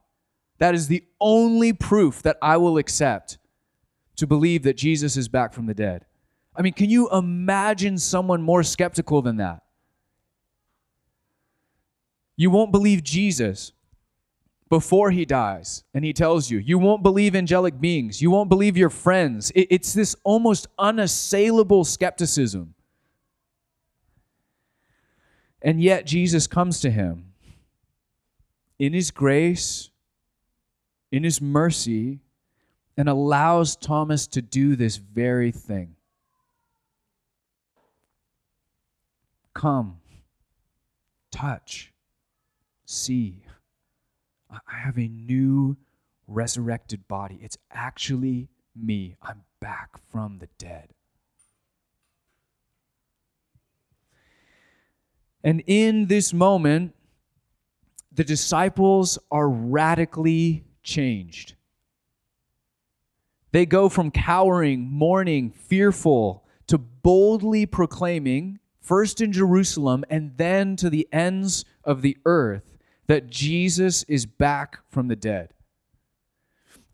That 0.58 0.74
is 0.74 0.88
the 0.88 1.04
only 1.20 1.72
proof 1.72 2.22
that 2.22 2.36
I 2.40 2.56
will 2.56 2.78
accept 2.78 3.38
to 4.16 4.26
believe 4.26 4.62
that 4.62 4.76
Jesus 4.76 5.16
is 5.16 5.28
back 5.28 5.52
from 5.52 5.66
the 5.66 5.74
dead. 5.74 6.04
I 6.54 6.62
mean, 6.62 6.74
can 6.74 6.90
you 6.90 7.08
imagine 7.10 7.96
someone 7.98 8.42
more 8.42 8.62
skeptical 8.62 9.22
than 9.22 9.38
that? 9.38 9.62
You 12.40 12.48
won't 12.48 12.72
believe 12.72 13.04
Jesus 13.04 13.72
before 14.70 15.10
he 15.10 15.26
dies 15.26 15.84
and 15.92 16.02
he 16.02 16.14
tells 16.14 16.50
you. 16.50 16.56
You 16.56 16.78
won't 16.78 17.02
believe 17.02 17.36
angelic 17.36 17.78
beings. 17.78 18.22
You 18.22 18.30
won't 18.30 18.48
believe 18.48 18.78
your 18.78 18.88
friends. 18.88 19.52
it's 19.54 19.92
this 19.92 20.16
almost 20.24 20.66
unassailable 20.78 21.84
skepticism. 21.84 22.72
And 25.60 25.82
yet, 25.82 26.06
Jesus 26.06 26.46
comes 26.46 26.80
to 26.80 26.90
him 26.90 27.34
in 28.78 28.94
his 28.94 29.10
grace, 29.10 29.90
in 31.12 31.24
his 31.24 31.42
mercy, 31.42 32.20
and 32.96 33.06
allows 33.06 33.76
Thomas 33.76 34.26
to 34.28 34.40
do 34.40 34.76
this 34.76 34.96
very 34.96 35.52
thing. 35.52 35.94
Come, 39.52 40.00
touch, 41.30 41.92
see. 42.90 43.42
I 44.50 44.78
have 44.84 44.98
a 44.98 45.08
new 45.08 45.76
resurrected 46.26 47.06
body. 47.06 47.38
It's 47.40 47.56
actually 47.70 48.48
me. 48.74 49.16
I'm 49.22 49.42
back 49.60 49.90
from 50.10 50.38
the 50.38 50.48
dead. 50.58 50.88
And 55.42 55.62
in 55.66 56.06
this 56.06 56.32
moment, 56.32 56.94
the 58.12 58.24
disciples 58.24 59.18
are 59.30 59.48
radically 59.48 60.64
changed. 60.82 61.54
They 63.52 63.66
go 63.66 63.88
from 63.88 64.10
cowering, 64.10 64.90
mourning, 64.90 65.50
fearful, 65.50 66.44
to 66.66 66.78
boldly 66.78 67.66
proclaiming, 67.66 68.58
first 68.80 69.20
in 69.20 69.32
Jerusalem 69.32 70.04
and 70.10 70.36
then 70.36 70.76
to 70.76 70.90
the 70.90 71.08
ends 71.12 71.64
of 71.84 72.02
the 72.02 72.16
earth, 72.24 72.69
that 73.10 73.28
Jesus 73.28 74.04
is 74.04 74.24
back 74.24 74.78
from 74.88 75.08
the 75.08 75.16
dead. 75.16 75.52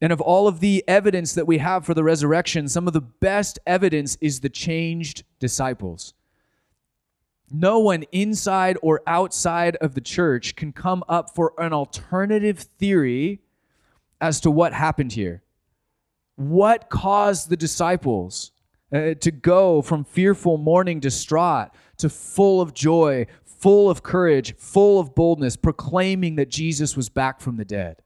And 0.00 0.14
of 0.14 0.22
all 0.22 0.48
of 0.48 0.60
the 0.60 0.82
evidence 0.88 1.34
that 1.34 1.46
we 1.46 1.58
have 1.58 1.84
for 1.84 1.92
the 1.92 2.02
resurrection, 2.02 2.70
some 2.70 2.86
of 2.86 2.94
the 2.94 3.02
best 3.02 3.58
evidence 3.66 4.16
is 4.22 4.40
the 4.40 4.48
changed 4.48 5.24
disciples. 5.40 6.14
No 7.50 7.80
one 7.80 8.04
inside 8.12 8.78
or 8.80 9.02
outside 9.06 9.76
of 9.76 9.92
the 9.92 10.00
church 10.00 10.56
can 10.56 10.72
come 10.72 11.04
up 11.06 11.34
for 11.34 11.52
an 11.58 11.74
alternative 11.74 12.60
theory 12.60 13.42
as 14.18 14.40
to 14.40 14.50
what 14.50 14.72
happened 14.72 15.12
here. 15.12 15.42
What 16.36 16.88
caused 16.88 17.50
the 17.50 17.58
disciples 17.58 18.52
uh, 18.90 19.12
to 19.20 19.30
go 19.30 19.82
from 19.82 20.02
fearful, 20.02 20.56
mourning, 20.56 20.98
distraught 20.98 21.72
to 21.98 22.08
full 22.08 22.62
of 22.62 22.72
joy, 22.72 23.26
full 23.66 23.90
of 23.90 24.00
courage, 24.04 24.54
full 24.58 25.00
of 25.00 25.12
boldness, 25.16 25.56
proclaiming 25.56 26.36
that 26.36 26.48
Jesus 26.48 26.96
was 26.96 27.08
back 27.08 27.40
from 27.40 27.56
the 27.56 27.64
dead? 27.64 28.00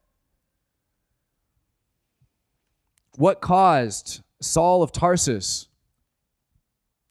What 3.17 3.43
caused 3.43 4.23
Saul 4.41 4.83
of 4.83 4.91
Tarsus, 4.91 5.69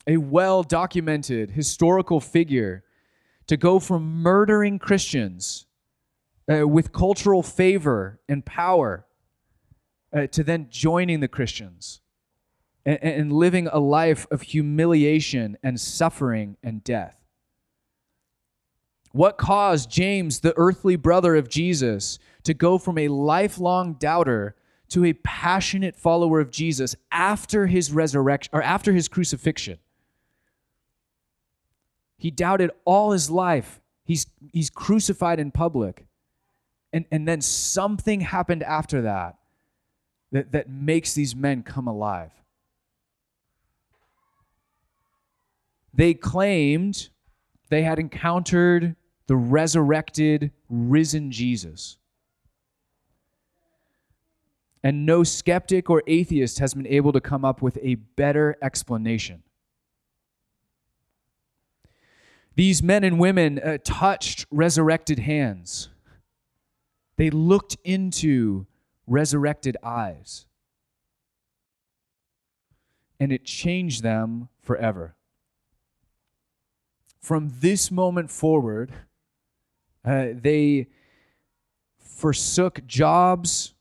a 0.07 0.17
well 0.17 0.63
documented 0.63 1.51
historical 1.51 2.19
figure, 2.19 2.83
to 3.45 3.55
go 3.55 3.77
from 3.77 4.23
murdering 4.23 4.79
Christians 4.79 5.67
uh, 6.51 6.67
with 6.67 6.91
cultural 6.91 7.43
favor 7.43 8.19
and 8.27 8.43
power 8.43 9.05
uh, 10.11 10.25
to 10.25 10.43
then 10.43 10.69
joining 10.71 11.19
the 11.19 11.27
Christians 11.27 12.01
and, 12.83 12.97
and 13.03 13.31
living 13.31 13.67
a 13.67 13.77
life 13.77 14.25
of 14.31 14.41
humiliation 14.41 15.55
and 15.61 15.79
suffering 15.79 16.57
and 16.63 16.83
death? 16.83 17.18
What 19.11 19.37
caused 19.37 19.89
James, 19.89 20.39
the 20.39 20.53
earthly 20.55 20.95
brother 20.95 21.35
of 21.35 21.49
Jesus, 21.49 22.19
to 22.43 22.53
go 22.53 22.77
from 22.77 22.97
a 22.97 23.07
lifelong 23.07 23.93
doubter 23.93 24.55
to 24.89 25.05
a 25.05 25.13
passionate 25.13 25.95
follower 25.95 26.39
of 26.39 26.51
Jesus 26.51 26.95
after 27.11 27.67
his 27.67 27.91
resurrection 27.91 28.51
or 28.53 28.61
after 28.61 28.93
his 28.93 29.07
crucifixion? 29.07 29.79
He 32.17 32.31
doubted 32.31 32.71
all 32.85 33.11
his 33.11 33.31
life. 33.31 33.79
He's, 34.03 34.27
he's 34.51 34.69
crucified 34.69 35.39
in 35.39 35.51
public. 35.51 36.05
And, 36.91 37.05
and 37.11 37.27
then 37.27 37.41
something 37.41 38.21
happened 38.21 38.63
after 38.63 39.03
that, 39.03 39.37
that 40.31 40.51
that 40.51 40.69
makes 40.69 41.13
these 41.13 41.35
men 41.35 41.63
come 41.63 41.87
alive. 41.87 42.31
They 45.93 46.13
claimed 46.13 47.09
they 47.69 47.83
had 47.83 47.99
encountered 47.99 48.95
the 49.29 49.35
resurrected, 49.35 50.49
risen 50.71 51.31
Jesus. 51.31 51.99
And 54.81 55.05
no 55.05 55.23
skeptic 55.23 55.87
or 55.87 56.01
atheist 56.07 56.57
has 56.57 56.73
been 56.73 56.87
able 56.87 57.11
to 57.11 57.21
come 57.21 57.45
up 57.45 57.61
with 57.61 57.77
a 57.83 57.93
better 57.93 58.57
explanation. 58.59 59.43
These 62.55 62.81
men 62.81 63.03
and 63.03 63.19
women 63.19 63.59
uh, 63.59 63.77
touched 63.83 64.47
resurrected 64.49 65.19
hands. 65.19 65.89
They 67.17 67.29
looked 67.29 67.77
into 67.83 68.65
resurrected 69.05 69.77
eyes. 69.83 70.47
And 73.19 73.31
it 73.31 73.45
changed 73.45 74.01
them 74.01 74.49
forever. 74.59 75.13
From 77.21 77.51
this 77.59 77.91
moment 77.91 78.31
forward, 78.31 78.91
uh, 80.05 80.27
they 80.33 80.87
forsook 81.99 82.85
jobs, 82.85 83.73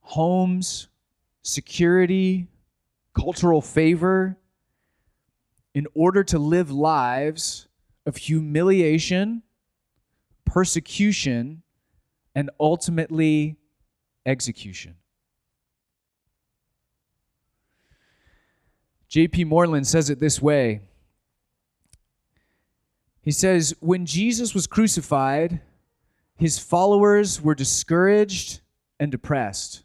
homes, 0.00 0.88
security, 1.42 2.48
cultural 3.14 3.60
favor 3.60 4.36
in 5.74 5.86
order 5.94 6.24
to 6.24 6.38
live 6.38 6.70
lives 6.70 7.68
of 8.06 8.16
humiliation, 8.16 9.42
persecution, 10.44 11.62
and 12.34 12.50
ultimately 12.58 13.56
execution. 14.24 14.94
J.P. 19.08 19.44
Moreland 19.44 19.86
says 19.86 20.10
it 20.10 20.20
this 20.20 20.40
way 20.40 20.82
he 23.28 23.32
says, 23.32 23.74
When 23.80 24.06
Jesus 24.06 24.54
was 24.54 24.66
crucified, 24.66 25.60
his 26.38 26.58
followers 26.58 27.42
were 27.42 27.54
discouraged 27.54 28.60
and 28.98 29.12
depressed. 29.12 29.82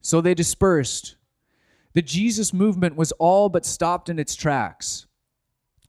So 0.00 0.20
they 0.20 0.32
dispersed. 0.32 1.16
The 1.94 2.02
Jesus 2.02 2.52
movement 2.52 2.94
was 2.94 3.10
all 3.18 3.48
but 3.48 3.66
stopped 3.66 4.08
in 4.08 4.20
its 4.20 4.36
tracks. 4.36 5.06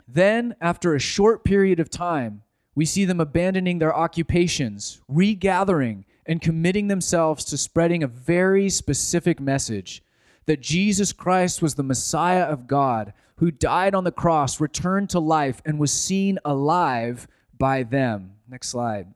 Then, 0.08 0.56
after 0.60 0.96
a 0.96 1.00
short 1.00 1.44
period 1.44 1.80
of 1.80 1.92
time, 1.92 2.42
we 2.74 2.88
see 2.88 3.06
them 3.06 3.20
abandoning 3.20 3.78
their 3.78 3.96
occupations, 3.96 5.00
regathering, 5.08 6.06
and 6.26 6.42
committing 6.42 6.88
themselves 6.88 7.46
to 7.46 7.56
spreading 7.56 8.02
a 8.02 8.08
very 8.08 8.68
specific 8.68 9.40
message 9.40 10.02
that 10.48 10.60
Jesus 10.60 11.14
Christ 11.14 11.62
was 11.62 11.76
the 11.76 11.84
Messiah 11.84 12.46
of 12.46 12.66
God 12.66 13.14
who 13.38 13.52
died 13.52 13.96
on 13.96 14.04
the 14.04 14.12
cross, 14.12 14.60
returned 14.60 15.10
to 15.10 15.20
life, 15.20 15.62
and 15.66 15.80
was 15.80 15.92
seen 15.92 16.40
alive 16.46 17.28
by 17.58 17.84
them. 17.84 18.34
Next 18.48 18.70
slide. 18.70 19.14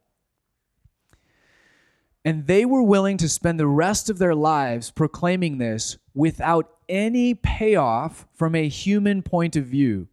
And 2.25 2.45
they 2.45 2.65
were 2.65 2.83
willing 2.83 3.17
to 3.17 3.29
spend 3.29 3.59
the 3.59 3.67
rest 3.67 4.09
of 4.09 4.17
their 4.17 4.35
lives 4.35 4.91
proclaiming 4.91 5.59
this 5.59 5.97
without 6.13 6.69
any 6.89 7.33
payoff 7.33 8.27
from 8.33 8.55
a 8.55 8.67
human 8.67 9.21
point 9.21 9.55
of 9.55 9.65
view. 9.65 10.07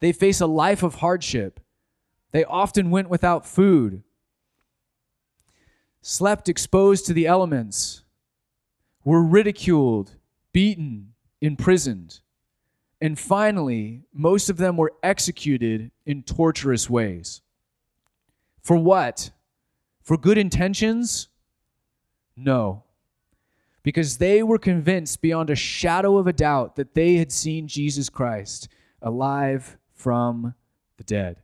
They 0.00 0.12
face 0.12 0.40
a 0.40 0.46
life 0.46 0.82
of 0.82 0.96
hardship. 0.96 1.60
They 2.32 2.44
often 2.44 2.90
went 2.90 3.08
without 3.08 3.46
food, 3.46 4.02
slept 6.02 6.48
exposed 6.48 7.06
to 7.06 7.14
the 7.14 7.26
elements, 7.26 8.02
were 9.04 9.22
ridiculed, 9.22 10.16
beaten, 10.52 11.14
imprisoned. 11.40 12.20
And 13.04 13.18
finally, 13.18 14.00
most 14.14 14.48
of 14.48 14.56
them 14.56 14.78
were 14.78 14.94
executed 15.02 15.90
in 16.06 16.22
torturous 16.22 16.88
ways. 16.88 17.42
For 18.62 18.78
what? 18.78 19.30
For 20.00 20.16
good 20.16 20.38
intentions? 20.38 21.28
No. 22.34 22.84
Because 23.82 24.16
they 24.16 24.42
were 24.42 24.56
convinced 24.56 25.20
beyond 25.20 25.50
a 25.50 25.54
shadow 25.54 26.16
of 26.16 26.26
a 26.26 26.32
doubt 26.32 26.76
that 26.76 26.94
they 26.94 27.16
had 27.16 27.30
seen 27.30 27.68
Jesus 27.68 28.08
Christ 28.08 28.68
alive 29.02 29.76
from 29.92 30.54
the 30.96 31.04
dead. 31.04 31.42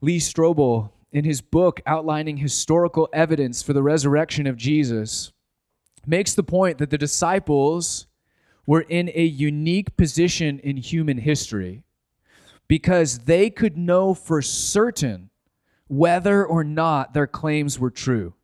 Lee 0.00 0.20
Strobel, 0.20 0.90
in 1.10 1.24
his 1.24 1.40
book 1.40 1.80
outlining 1.86 2.36
historical 2.36 3.08
evidence 3.12 3.64
for 3.64 3.72
the 3.72 3.82
resurrection 3.82 4.46
of 4.46 4.56
Jesus, 4.56 5.32
makes 6.06 6.34
the 6.34 6.42
point 6.42 6.78
that 6.78 6.90
the 6.90 6.98
disciples 6.98 8.06
were 8.66 8.82
in 8.82 9.10
a 9.14 9.24
unique 9.24 9.96
position 9.96 10.58
in 10.58 10.76
human 10.76 11.18
history 11.18 11.82
because 12.68 13.20
they 13.20 13.48
could 13.48 13.76
know 13.78 14.12
for 14.12 14.42
certain 14.42 15.30
whether 15.88 16.44
or 16.44 16.62
not 16.62 17.14
their 17.14 17.26
claims 17.26 17.78
were 17.78 17.90
true. 17.90 18.34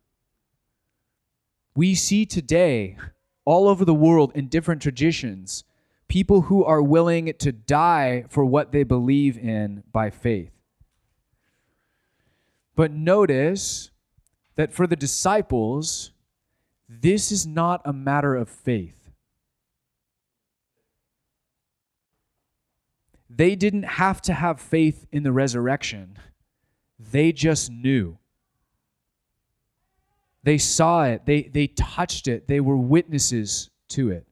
We 1.75 1.93
see 1.93 2.25
today, 2.25 2.97
all 3.45 3.67
over 3.67 3.85
the 3.85 3.93
world 3.93 4.31
in 4.33 4.47
different 4.47 4.81
traditions, 4.81 5.63
people 6.07 6.41
who 6.41 6.63
are 6.63 6.81
willing 6.81 7.31
to 7.37 7.51
die 7.51 8.25
for 8.29 8.43
what 8.43 8.71
they 8.71 8.83
believe 8.83 9.37
in 9.37 9.83
by 9.91 10.09
faith. 10.09 10.51
But 12.75 12.91
notice 12.91 13.91
that 14.55 14.73
for 14.73 14.87
the 14.87 14.95
disciples, 14.95 16.11
this 16.87 17.31
is 17.31 17.47
not 17.47 17.81
a 17.85 17.93
matter 17.93 18.35
of 18.35 18.49
faith. 18.49 19.09
They 23.29 23.55
didn't 23.55 23.83
have 23.83 24.21
to 24.23 24.33
have 24.33 24.61
faith 24.61 25.05
in 25.11 25.23
the 25.23 25.31
resurrection, 25.31 26.17
they 26.99 27.31
just 27.31 27.71
knew. 27.71 28.17
They 30.43 30.59
saw 30.59 31.05
it, 31.05 31.25
they, 31.25 31.41
they 31.43 31.67
touched 31.67 32.27
it, 32.27 32.47
they 32.47 32.59
were 32.59 32.77
witnesses 32.77 33.71
to 33.89 34.11
it. 34.11 34.27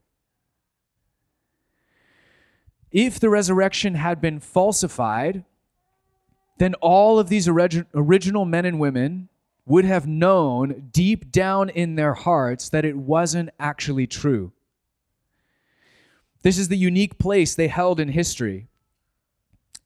If 2.92 3.20
the 3.20 3.32
resurrection 3.32 3.96
had 3.96 4.22
been 4.22 4.40
falsified, 4.40 5.44
then 6.60 6.76
all 6.76 7.18
of 7.18 7.30
these 7.30 7.48
original 7.48 8.46
men 8.46 8.66
and 8.66 8.80
women 8.80 9.30
would 9.66 9.86
have 9.86 10.08
known 10.08 10.90
deep 10.92 11.32
down 11.32 11.70
in 11.70 11.96
their 11.96 12.14
hearts 12.14 12.70
that 12.70 12.86
it 12.86 12.98
wasn't 12.98 13.50
actually 13.60 14.08
true. 14.08 14.52
This 16.42 16.58
is 16.58 16.68
the 16.68 16.78
unique 16.78 17.18
place 17.18 17.56
they 17.56 17.70
held 17.70 18.00
in 18.00 18.10
history. 18.10 18.68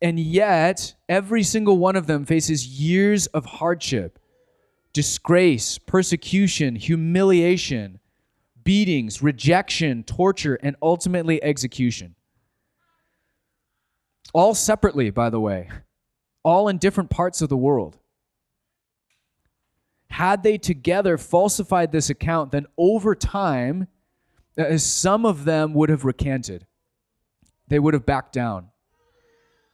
And 0.02 0.20
yet, 0.20 0.96
every 1.08 1.44
single 1.44 1.78
one 1.78 1.96
of 1.96 2.08
them 2.08 2.26
faces 2.26 2.68
years 2.68 3.28
of 3.28 3.46
hardship, 3.46 4.20
disgrace, 4.94 5.78
persecution, 5.78 6.76
humiliation, 6.76 8.00
beatings, 8.64 9.22
rejection, 9.22 10.04
torture, 10.04 10.56
and 10.62 10.76
ultimately 10.82 11.42
execution. 11.44 12.16
All 14.34 14.54
separately, 14.54 15.10
by 15.10 15.30
the 15.30 15.40
way, 15.40 15.70
all 16.44 16.68
in 16.68 16.78
different 16.78 17.10
parts 17.10 17.42
of 17.42 17.50
the 17.50 17.58
world. 17.58 17.98
Had 20.18 20.42
they 20.42 20.58
together 20.58 21.16
falsified 21.16 21.92
this 21.92 22.10
account, 22.10 22.52
then 22.52 22.66
over 22.76 23.14
time, 23.14 23.86
uh, 24.58 24.76
some 24.80 25.28
of 25.28 25.46
them 25.46 25.76
would 25.76 25.90
have 25.90 26.06
recanted. 26.06 26.66
They 27.68 27.78
would 27.78 27.94
have 27.94 28.04
backed 28.04 28.34
down. 28.34 28.70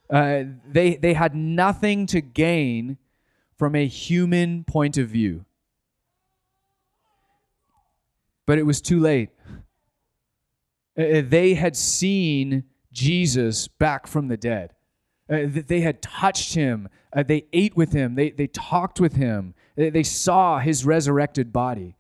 Uh, 0.10 0.44
they, 0.70 0.98
they 0.98 1.14
had 1.14 1.34
nothing 1.34 2.08
to 2.08 2.20
gain 2.20 2.98
from 3.58 3.74
a 3.74 3.88
human 3.88 4.66
point 4.66 4.98
of 4.98 5.08
view. 5.08 5.46
But 8.46 8.58
it 8.58 8.64
was 8.64 8.82
too 8.82 9.00
late. 9.00 9.30
Uh, 11.00 11.22
they 11.24 11.54
had 11.54 11.78
seen 11.78 12.66
Jesus 12.92 13.70
back 13.70 14.08
from 14.08 14.28
the 14.28 14.36
dead. 14.36 14.74
Uh, 15.32 15.44
they 15.46 15.80
had 15.80 16.02
touched 16.02 16.54
him. 16.54 16.90
Uh, 17.16 17.24
they 17.24 17.46
ate 17.54 17.78
with 17.78 17.94
him. 17.94 18.16
They, 18.16 18.32
they 18.32 18.48
talked 18.48 19.00
with 19.00 19.16
him. 19.16 19.56
They, 19.76 20.04
saw 20.04 20.60
his 20.60 20.86
resurrected 20.86 21.52
body. 21.52 21.96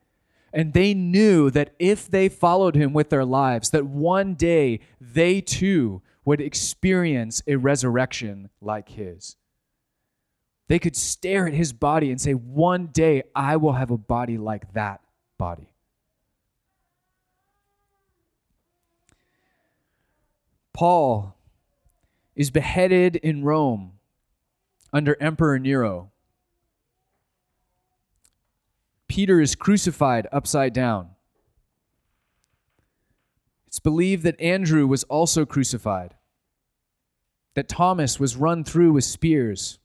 And 0.53 0.73
they 0.73 0.93
knew 0.93 1.49
that 1.49 1.73
if 1.79 2.09
they 2.09 2.29
followed 2.29 2.75
him 2.75 2.93
with 2.93 3.09
their 3.09 3.25
lives, 3.25 3.71
that 3.71 3.88
one 3.88 4.36
day 4.36 4.79
they 5.01 5.41
too 5.41 6.03
would 6.25 6.39
experience 6.39 7.41
a 7.47 7.55
resurrection 7.55 8.49
like 8.62 8.89
his. 8.89 9.36
They 10.67 10.79
could 10.79 10.95
stare 10.95 11.47
at 11.47 11.53
his 11.53 11.73
body 11.73 12.09
and 12.12 12.21
say, 12.21 12.33
One 12.33 12.88
day 12.88 13.23
I 13.36 13.57
will 13.57 13.73
have 13.73 13.91
a 13.91 13.97
body 13.97 14.38
like 14.38 14.73
that 14.73 15.01
body. 15.38 15.73
Paul 20.71 21.36
is 22.36 22.49
beheaded 22.49 23.15
in 23.17 23.43
Rome 23.43 23.93
under 24.91 25.17
Emperor 25.21 25.59
Nero. 25.59 26.12
Peter 29.13 29.39
is 29.39 29.54
crucified 29.54 30.26
upside 30.32 30.73
down. 30.73 31.08
It's 33.67 33.78
believed 33.78 34.23
that 34.23 34.41
Andrew 34.41 34.88
was 34.88 35.04
also 35.04 35.45
crucified, 35.45 36.15
that 37.54 37.69
Thomas 37.69 38.19
was 38.19 38.36
run 38.36 38.63
through 38.63 38.91
with 38.91 39.04
spears. 39.04 39.78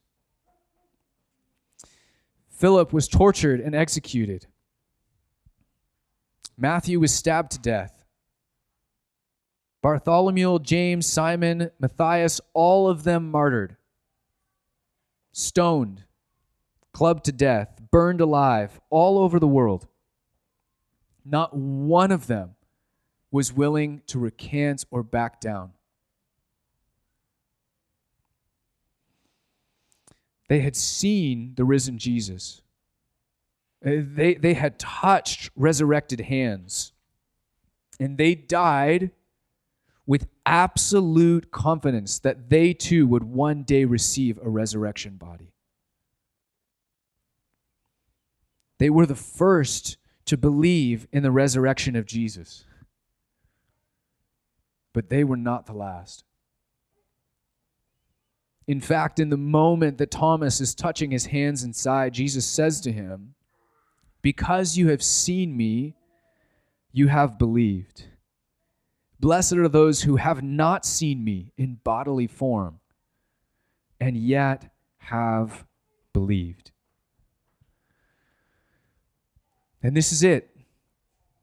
Philip 2.49 2.91
was 2.91 3.07
tortured 3.07 3.61
and 3.61 3.75
executed. 3.75 4.47
Matthew 6.57 6.99
was 6.99 7.13
stabbed 7.13 7.51
to 7.51 7.59
death. 7.59 8.03
Bartholomew, 9.83 10.59
James, 10.61 11.07
Simon, 11.07 11.71
Matthias, 11.79 12.41
all 12.55 12.89
of 12.89 13.05
them 13.05 13.31
martyred, 13.31 13.77
stoned, 15.33 16.05
clubbed 16.95 17.27
to 17.27 17.33
death, 17.33 17.78
burned 17.91 18.21
alive, 18.21 18.81
all 18.91 19.19
over 19.19 19.39
the 19.39 19.47
world. 19.47 19.87
Not 21.25 21.55
one 21.55 22.11
of 22.11 22.27
them 22.27 22.55
was 23.31 23.53
willing 23.53 24.03
to 24.07 24.19
recant 24.19 24.85
or 24.91 25.03
back 25.03 25.41
down. 25.41 25.73
They 30.49 30.61
had 30.61 30.77
seen 30.77 31.53
the 31.57 31.65
risen 31.65 31.99
Jesus. 31.99 32.63
Uh, 33.85 33.91
they, 33.99 34.35
they 34.35 34.55
had 34.55 34.79
touched 34.79 35.51
resurrected 35.55 36.21
hands. 36.23 36.93
And 38.01 38.17
they 38.17 38.35
died 38.35 39.11
with 40.07 40.27
absolute 40.47 41.51
confidence 41.51 42.19
that 42.21 42.49
they 42.49 42.73
too 42.73 43.07
would 43.07 43.25
one 43.25 43.63
day 43.63 43.85
receive 43.85 44.39
a 44.43 44.49
resurrection 44.49 45.17
body. 45.17 45.53
They 48.79 48.91
were 48.91 49.07
the 49.07 49.15
first 49.15 49.97
to 50.27 50.37
believe 50.37 51.07
in 51.13 51.23
the 51.23 51.31
resurrection 51.31 51.97
of 51.97 52.07
Jesus, 52.07 52.65
but 54.93 55.09
they 55.09 55.25
were 55.25 55.37
not 55.37 55.67
the 55.67 55.73
last. 55.73 56.25
In 58.67 58.81
fact, 58.81 59.19
in 59.19 59.31
the 59.31 59.39
moment 59.39 59.97
that 59.97 60.11
Thomas 60.11 60.61
is 60.61 60.75
touching 60.75 61.11
his 61.11 61.27
hands 61.27 61.65
inside, 61.65 62.13
Jesus 62.13 62.45
says 62.45 62.83
to 62.83 62.93
him, 62.93 63.35
Because 64.21 64.77
you 64.77 64.91
have 64.91 65.03
seen 65.03 65.57
me, 65.57 65.95
you 66.93 67.09
have 67.09 67.39
believed. 67.39 68.05
Blessed 69.19 69.55
are 69.55 69.69
those 69.69 70.03
who 70.03 70.17
have 70.17 70.43
not 70.43 70.85
seen 70.85 71.25
me 71.25 71.53
in 71.57 71.81
bodily 71.83 72.27
form 72.27 72.81
and 73.99 74.17
yet 74.17 74.71
have 74.99 75.67
believed. 76.13 76.71
And 79.83 79.97
this 79.97 80.13
is 80.13 80.23
it. 80.23 80.55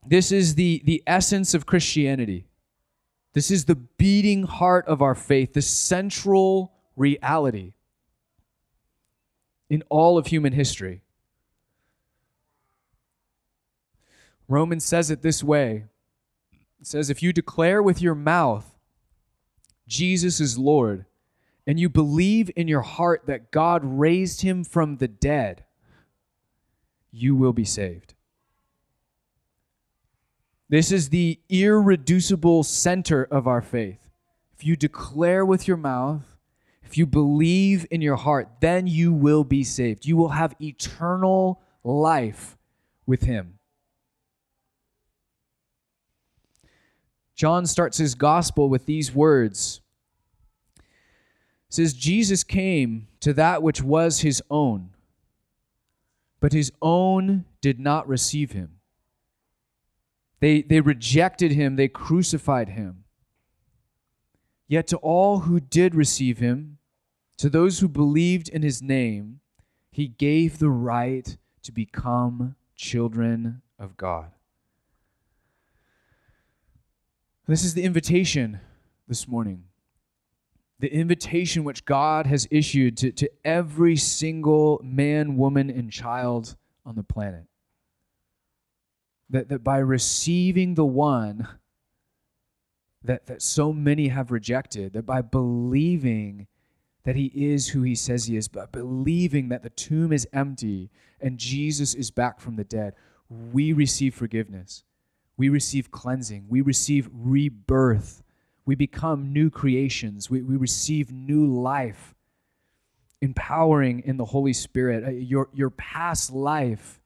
This 0.06 0.32
is 0.32 0.56
the, 0.56 0.82
the 0.86 1.04
essence 1.08 1.54
of 1.54 1.65
Christianity. 1.65 2.45
This 3.34 3.52
is 3.52 3.65
the 3.65 3.76
beating 3.76 4.43
heart 4.43 4.88
of 4.88 5.02
our 5.02 5.15
faith, 5.15 5.54
the 5.54 5.62
central 5.62 6.74
reality 6.95 7.74
in 9.69 9.84
all 9.89 10.17
of 10.17 10.28
human 10.28 10.54
history. 10.54 11.02
Romans 14.48 14.86
says 14.86 15.10
it 15.10 15.21
this 15.21 15.43
way 15.43 15.86
it 16.80 16.88
says, 16.88 17.10
If 17.10 17.24
you 17.24 17.34
declare 17.34 17.82
with 17.82 18.02
your 18.02 18.15
mouth 18.15 18.76
Jesus 19.88 20.39
is 20.39 20.58
Lord, 20.58 21.06
and 21.67 21.80
you 21.80 21.89
believe 21.89 22.50
in 22.56 22.67
your 22.67 22.82
heart 22.82 23.24
that 23.28 23.52
God 23.52 23.82
raised 23.84 24.41
him 24.41 24.63
from 24.63 24.98
the 24.98 25.08
dead, 25.08 25.63
you 27.12 27.36
will 27.36 27.54
be 27.54 27.65
saved. 27.65 28.14
This 30.69 30.91
is 30.91 31.10
the 31.10 31.39
irreducible 31.49 32.63
center 32.63 33.23
of 33.25 33.47
our 33.47 33.62
faith. 33.62 34.10
If 34.56 34.65
you 34.65 34.75
declare 34.75 35.45
with 35.45 35.67
your 35.67 35.78
mouth, 35.78 36.23
if 36.84 36.97
you 36.97 37.06
believe 37.06 37.86
in 37.91 38.01
your 38.01 38.15
heart, 38.15 38.49
then 38.62 38.88
you 38.88 39.13
will 39.13 39.43
be 39.43 39.63
saved. 39.63 40.06
You 40.06 40.17
will 40.17 40.30
have 40.30 40.56
eternal 40.62 41.62
life 41.84 42.58
with 43.06 43.23
him. 43.23 43.60
John 47.36 47.65
starts 47.65 47.97
his 47.97 48.15
gospel 48.15 48.69
with 48.69 48.86
these 48.86 49.13
words 49.13 49.82
says 51.75 51.93
Jesus 51.93 52.43
came 52.43 53.08
to 53.19 53.34
that 53.34 53.62
which 53.62 53.82
was 53.82 54.21
his 54.21 54.41
own, 54.49 54.91
but 56.39 56.54
his 56.54 56.71
own 56.82 57.45
did 57.62 57.80
not 57.80 58.08
receive 58.08 58.54
him. 58.54 58.75
They, 60.39 60.62
they 60.62 60.82
rejected 60.82 61.52
him, 61.52 61.76
they 61.76 61.88
crucified 61.88 62.69
him. 62.69 63.06
Yet 64.67 64.88
to 64.88 64.98
all 64.98 65.41
who 65.41 65.60
did 65.60 65.95
receive 65.95 66.39
him, 66.39 66.78
to 67.38 67.50
those 67.50 67.80
who 67.80 67.88
believed 67.88 68.50
in 68.50 68.62
his 68.62 68.82
name, 68.82 69.39
he 69.91 70.08
gave 70.08 70.60
the 70.60 70.69
right 70.69 71.38
to 71.63 71.71
become 71.71 72.56
children 72.76 73.62
of 73.80 73.98
God. 73.98 74.32
This 77.48 77.63
is 77.63 77.76
the 77.76 77.84
invitation 77.84 78.60
this 79.08 79.28
morning. 79.28 79.65
The 80.80 80.91
invitation 80.91 81.63
which 81.63 81.86
God 81.86 82.26
has 82.26 82.48
issued 82.50 82.98
to, 82.98 83.12
to 83.12 83.30
every 83.45 83.95
single 83.95 84.82
man, 84.84 85.38
woman, 85.38 85.69
and 85.69 85.91
child 85.91 86.56
on 86.86 86.95
the 86.95 87.04
planet. 87.04 87.45
That, 89.30 89.50
that 89.50 89.64
by 89.64 89.78
receiving 89.78 90.76
the 90.76 90.86
one 90.86 91.48
that, 93.04 93.26
that 93.28 93.42
so 93.42 93.74
many 93.74 94.10
have 94.10 94.32
rejected, 94.32 94.94
that 94.94 95.06
by 95.06 95.22
believing 95.22 96.48
that 97.04 97.16
he 97.16 97.32
is 97.34 97.70
who 97.70 97.84
he 97.84 97.96
says 97.96 98.26
he 98.26 98.36
is, 98.36 98.48
by 98.48 98.66
believing 98.66 99.50
that 99.50 99.64
the 99.64 99.70
tomb 99.70 100.12
is 100.12 100.28
empty 100.34 100.90
and 101.22 101.38
Jesus 101.38 101.94
is 101.94 102.12
back 102.12 102.40
from 102.40 102.56
the 102.56 102.64
dead, 102.64 102.94
we 103.30 103.74
receive 103.74 104.14
forgiveness. 104.14 104.84
We 105.38 105.50
receive 105.50 105.92
cleansing, 105.92 106.46
we 106.48 106.62
receive 106.62 107.10
rebirth, 107.12 108.24
we 108.66 108.74
become 108.74 109.34
new 109.34 109.50
creations, 109.50 110.30
we, 110.30 110.42
we 110.42 110.56
receive 110.56 111.12
new 111.12 111.46
life, 111.46 112.16
empowering 113.22 114.02
in 114.06 114.16
the 114.16 114.26
Holy 114.26 114.54
Spirit. 114.54 115.04
Uh, 115.04 115.10
your, 115.10 115.50
your 115.54 115.72
past 115.72 116.32
life 116.32 117.02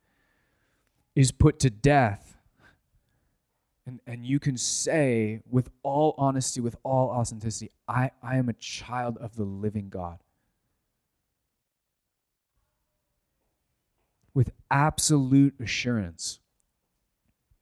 is 1.20 1.34
put 1.34 1.60
to 1.60 1.70
death. 1.70 2.38
And, 3.86 4.00
and 4.08 4.26
you 4.26 4.40
can 4.40 4.56
say 4.56 5.42
with 5.52 5.70
all 5.84 6.16
honesty, 6.18 6.62
with 6.62 6.78
all 6.82 7.10
authenticity, 7.10 7.72
I, 7.90 8.12
I 8.24 8.38
am 8.38 8.48
a 8.48 8.54
child 8.54 9.18
of 9.18 9.36
the 9.36 9.44
living 9.44 9.90
God. 9.90 10.20
With 14.34 14.54
absolute 14.72 15.56
assurance 15.60 16.40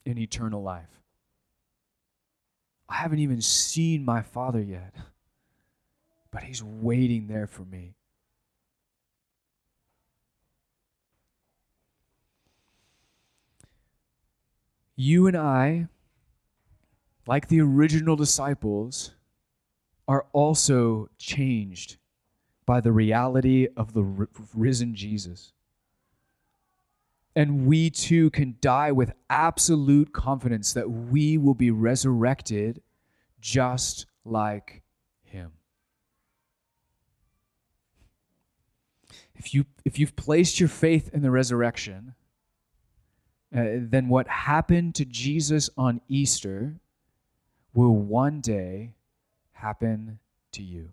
in 0.06 0.20
eternal 0.20 0.62
life. 0.62 1.02
I 2.88 2.98
haven't 2.98 3.20
even 3.20 3.42
seen 3.42 4.06
my 4.06 4.22
Father 4.22 4.62
yet, 4.62 4.94
but 6.32 6.44
He's 6.44 6.62
waiting 6.62 7.26
there 7.26 7.48
for 7.48 7.66
me. 7.66 7.97
You 14.98 15.28
and 15.28 15.38
I, 15.38 15.88
like 17.26 17.48
the 17.48 17.62
original 17.62 18.18
disciples, 18.18 19.12
are 20.10 20.26
also 20.34 21.10
changed 21.18 21.96
by 22.66 22.82
the 22.82 22.92
reality 22.92 23.70
of 23.78 23.94
the 23.94 24.28
risen 24.54 24.96
Jesus 24.96 25.54
and 27.38 27.68
we 27.68 27.92
too 27.92 28.32
can 28.32 28.56
die 28.62 28.92
with 28.92 29.14
absolute 29.30 30.12
confidence 30.12 30.74
that 30.74 30.90
we 30.90 31.38
will 31.38 31.54
be 31.54 31.70
resurrected 31.70 32.82
just 33.40 34.08
like 34.26 34.82
him. 35.22 35.52
If, 39.36 39.54
you, 39.54 39.68
if 39.86 40.00
you've 40.00 40.16
placed 40.16 40.60
your 40.60 40.68
faith 40.68 41.12
in 41.14 41.22
the 41.22 41.30
resurrection, 41.30 42.16
uh, 43.56 43.64
then 43.80 44.10
what 44.10 44.28
happened 44.28 44.96
to 44.96 45.06
Jesus 45.06 45.70
on 45.78 46.02
Easter 46.08 46.76
will 47.74 47.96
one 47.96 48.42
day 48.42 48.94
happen 49.54 50.20
to 50.52 50.64
you. 50.64 50.90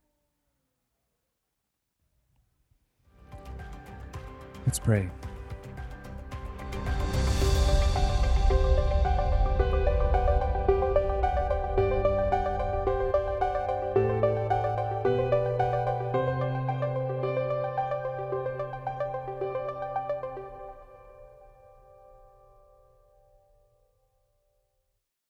Let's 4.67 4.79
pray. 4.79 5.11